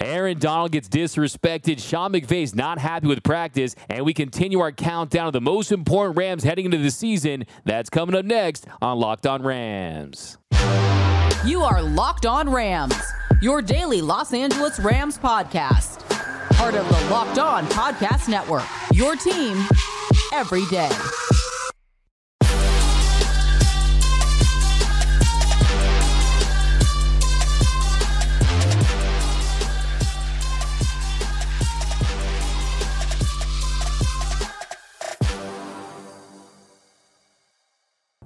Aaron 0.00 0.38
Donald 0.38 0.72
gets 0.72 0.88
disrespected. 0.88 1.78
Sean 1.78 2.12
McVay's 2.12 2.54
not 2.54 2.78
happy 2.78 3.06
with 3.06 3.22
practice, 3.22 3.76
and 3.88 4.04
we 4.04 4.14
continue 4.14 4.60
our 4.60 4.72
countdown 4.72 5.26
of 5.26 5.32
the 5.32 5.40
most 5.40 5.72
important 5.72 6.16
Rams 6.16 6.42
heading 6.42 6.64
into 6.64 6.78
the 6.78 6.90
season. 6.90 7.44
That's 7.64 7.90
coming 7.90 8.14
up 8.14 8.24
next 8.24 8.66
on 8.80 8.98
Locked 8.98 9.26
On 9.26 9.42
Rams. 9.42 10.38
You 11.44 11.62
are 11.62 11.82
Locked 11.82 12.26
On 12.26 12.50
Rams, 12.50 12.94
your 13.42 13.62
daily 13.62 14.00
Los 14.00 14.32
Angeles 14.32 14.80
Rams 14.80 15.18
podcast. 15.18 16.06
Part 16.56 16.74
of 16.74 16.86
the 16.88 17.10
Locked 17.10 17.38
On 17.38 17.64
Podcast 17.66 18.28
Network, 18.28 18.64
your 18.92 19.16
team 19.16 19.66
every 20.32 20.66
day. 20.66 20.90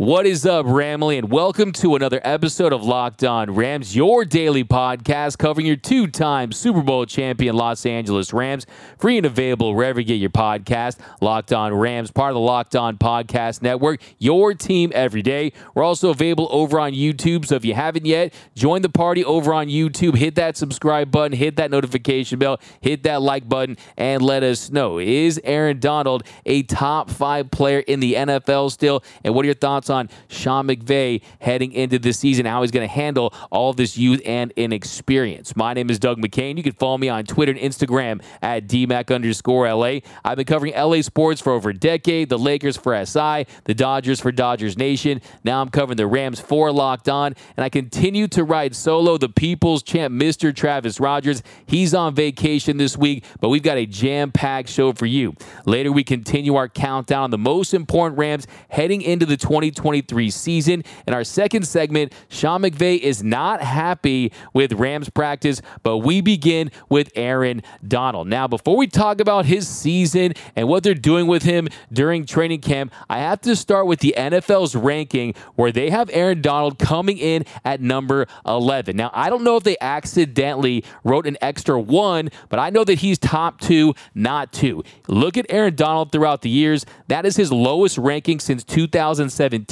What 0.04 0.26
is 0.26 0.44
up, 0.44 0.66
Ramley, 0.66 1.16
and 1.16 1.30
welcome 1.30 1.72
to 1.72 1.96
another 1.96 2.20
episode 2.22 2.74
of 2.74 2.82
Locked 2.82 3.24
On 3.24 3.54
Rams, 3.54 3.96
your 3.96 4.26
daily 4.26 4.62
podcast 4.62 5.38
covering 5.38 5.66
your 5.66 5.76
two 5.76 6.08
time 6.08 6.52
Super 6.52 6.82
Bowl 6.82 7.06
champion 7.06 7.56
Los 7.56 7.86
Angeles 7.86 8.30
Rams. 8.34 8.66
Free 8.98 9.16
and 9.16 9.24
available 9.24 9.74
wherever 9.74 9.98
you 10.00 10.06
get 10.06 10.16
your 10.16 10.28
podcast. 10.28 10.98
Locked 11.22 11.54
On 11.54 11.72
Rams, 11.72 12.10
part 12.10 12.32
of 12.32 12.34
the 12.34 12.40
Locked 12.40 12.76
On 12.76 12.98
Podcast 12.98 13.62
Network, 13.62 14.02
your 14.18 14.52
team 14.52 14.92
every 14.94 15.22
day. 15.22 15.54
We're 15.74 15.84
also 15.84 16.10
available 16.10 16.48
over 16.50 16.78
on 16.78 16.92
YouTube, 16.92 17.46
so 17.46 17.54
if 17.54 17.64
you 17.64 17.72
haven't 17.72 18.04
yet, 18.04 18.34
join 18.54 18.82
the 18.82 18.90
party 18.90 19.24
over 19.24 19.54
on 19.54 19.68
YouTube. 19.68 20.18
Hit 20.18 20.34
that 20.34 20.58
subscribe 20.58 21.10
button, 21.10 21.34
hit 21.34 21.56
that 21.56 21.70
notification 21.70 22.38
bell, 22.38 22.60
hit 22.82 23.04
that 23.04 23.22
like 23.22 23.48
button, 23.48 23.78
and 23.96 24.20
let 24.20 24.42
us 24.42 24.70
know. 24.70 24.98
Is 24.98 25.40
Aaron 25.44 25.80
Donald 25.80 26.24
a 26.44 26.62
top 26.64 27.08
five 27.08 27.50
player 27.50 27.78
in 27.78 28.00
the 28.00 28.12
NFL 28.12 28.70
still? 28.70 29.02
And 29.24 29.34
what 29.34 29.44
are 29.44 29.46
your 29.46 29.54
thoughts? 29.54 29.88
on 29.93 29.93
Sean 30.28 30.66
McVay 30.66 31.22
heading 31.40 31.72
into 31.72 31.98
the 31.98 32.12
season, 32.12 32.46
how 32.46 32.62
he's 32.62 32.70
going 32.70 32.86
to 32.86 32.92
handle 32.92 33.32
all 33.50 33.72
this 33.72 33.96
youth 33.96 34.20
and 34.24 34.52
inexperience. 34.56 35.56
My 35.56 35.74
name 35.74 35.90
is 35.90 35.98
Doug 35.98 36.18
McCain. 36.18 36.56
You 36.56 36.62
can 36.62 36.72
follow 36.72 36.98
me 36.98 37.08
on 37.08 37.24
Twitter 37.24 37.52
and 37.52 37.60
Instagram 37.60 38.22
at 38.42 38.66
DMAC 38.66 39.14
underscore 39.14 39.72
LA. 39.72 40.00
I've 40.24 40.36
been 40.36 40.46
covering 40.46 40.74
LA 40.74 41.02
sports 41.02 41.40
for 41.40 41.52
over 41.52 41.70
a 41.70 41.74
decade, 41.74 42.28
the 42.28 42.38
Lakers 42.38 42.76
for 42.76 42.94
SI, 43.04 43.46
the 43.64 43.74
Dodgers 43.74 44.20
for 44.20 44.32
Dodgers 44.32 44.76
Nation. 44.76 45.20
Now 45.44 45.60
I'm 45.60 45.68
covering 45.68 45.96
the 45.96 46.06
Rams 46.06 46.40
for 46.40 46.72
Locked 46.72 47.08
On, 47.08 47.34
and 47.56 47.64
I 47.64 47.68
continue 47.68 48.28
to 48.28 48.44
ride 48.44 48.74
solo 48.74 49.18
the 49.18 49.28
People's 49.28 49.82
Champ, 49.82 50.14
Mr. 50.14 50.54
Travis 50.54 51.00
Rodgers. 51.00 51.42
He's 51.66 51.94
on 51.94 52.14
vacation 52.14 52.76
this 52.76 52.96
week, 52.96 53.24
but 53.40 53.48
we've 53.48 53.62
got 53.62 53.76
a 53.76 53.86
jam 53.86 54.32
packed 54.32 54.68
show 54.68 54.92
for 54.92 55.06
you. 55.06 55.34
Later, 55.66 55.92
we 55.92 56.04
continue 56.04 56.54
our 56.56 56.68
countdown 56.68 57.24
on 57.24 57.30
the 57.30 57.38
most 57.38 57.74
important 57.74 58.18
Rams 58.18 58.46
heading 58.68 59.02
into 59.02 59.26
the 59.26 59.36
2020 59.36 59.70
2023 59.74 60.30
season. 60.30 60.82
In 61.06 61.14
our 61.14 61.24
second 61.24 61.66
segment, 61.66 62.12
Sean 62.28 62.62
McVay 62.62 62.98
is 62.98 63.22
not 63.22 63.62
happy 63.62 64.32
with 64.52 64.72
Rams 64.72 65.10
practice, 65.10 65.60
but 65.82 65.98
we 65.98 66.20
begin 66.20 66.70
with 66.88 67.10
Aaron 67.14 67.62
Donald. 67.86 68.28
Now, 68.28 68.46
before 68.46 68.76
we 68.76 68.86
talk 68.86 69.20
about 69.20 69.46
his 69.46 69.68
season 69.68 70.32
and 70.56 70.68
what 70.68 70.82
they're 70.82 70.94
doing 70.94 71.26
with 71.26 71.42
him 71.42 71.68
during 71.92 72.24
training 72.26 72.60
camp, 72.60 72.92
I 73.08 73.18
have 73.18 73.40
to 73.42 73.56
start 73.56 73.86
with 73.86 74.00
the 74.00 74.14
NFL's 74.16 74.74
ranking 74.74 75.34
where 75.56 75.72
they 75.72 75.90
have 75.90 76.10
Aaron 76.12 76.40
Donald 76.40 76.78
coming 76.78 77.18
in 77.18 77.44
at 77.64 77.80
number 77.80 78.26
11. 78.46 78.96
Now, 78.96 79.10
I 79.12 79.30
don't 79.30 79.44
know 79.44 79.56
if 79.56 79.64
they 79.64 79.76
accidentally 79.80 80.84
wrote 81.02 81.26
an 81.26 81.36
extra 81.42 81.80
one, 81.80 82.30
but 82.48 82.58
I 82.58 82.70
know 82.70 82.84
that 82.84 83.00
he's 83.00 83.18
top 83.18 83.60
two, 83.60 83.94
not 84.14 84.52
two. 84.52 84.82
Look 85.08 85.36
at 85.36 85.46
Aaron 85.48 85.74
Donald 85.74 86.12
throughout 86.12 86.42
the 86.42 86.50
years. 86.50 86.86
That 87.08 87.26
is 87.26 87.36
his 87.36 87.52
lowest 87.52 87.98
ranking 87.98 88.40
since 88.40 88.64
2017 88.64 89.63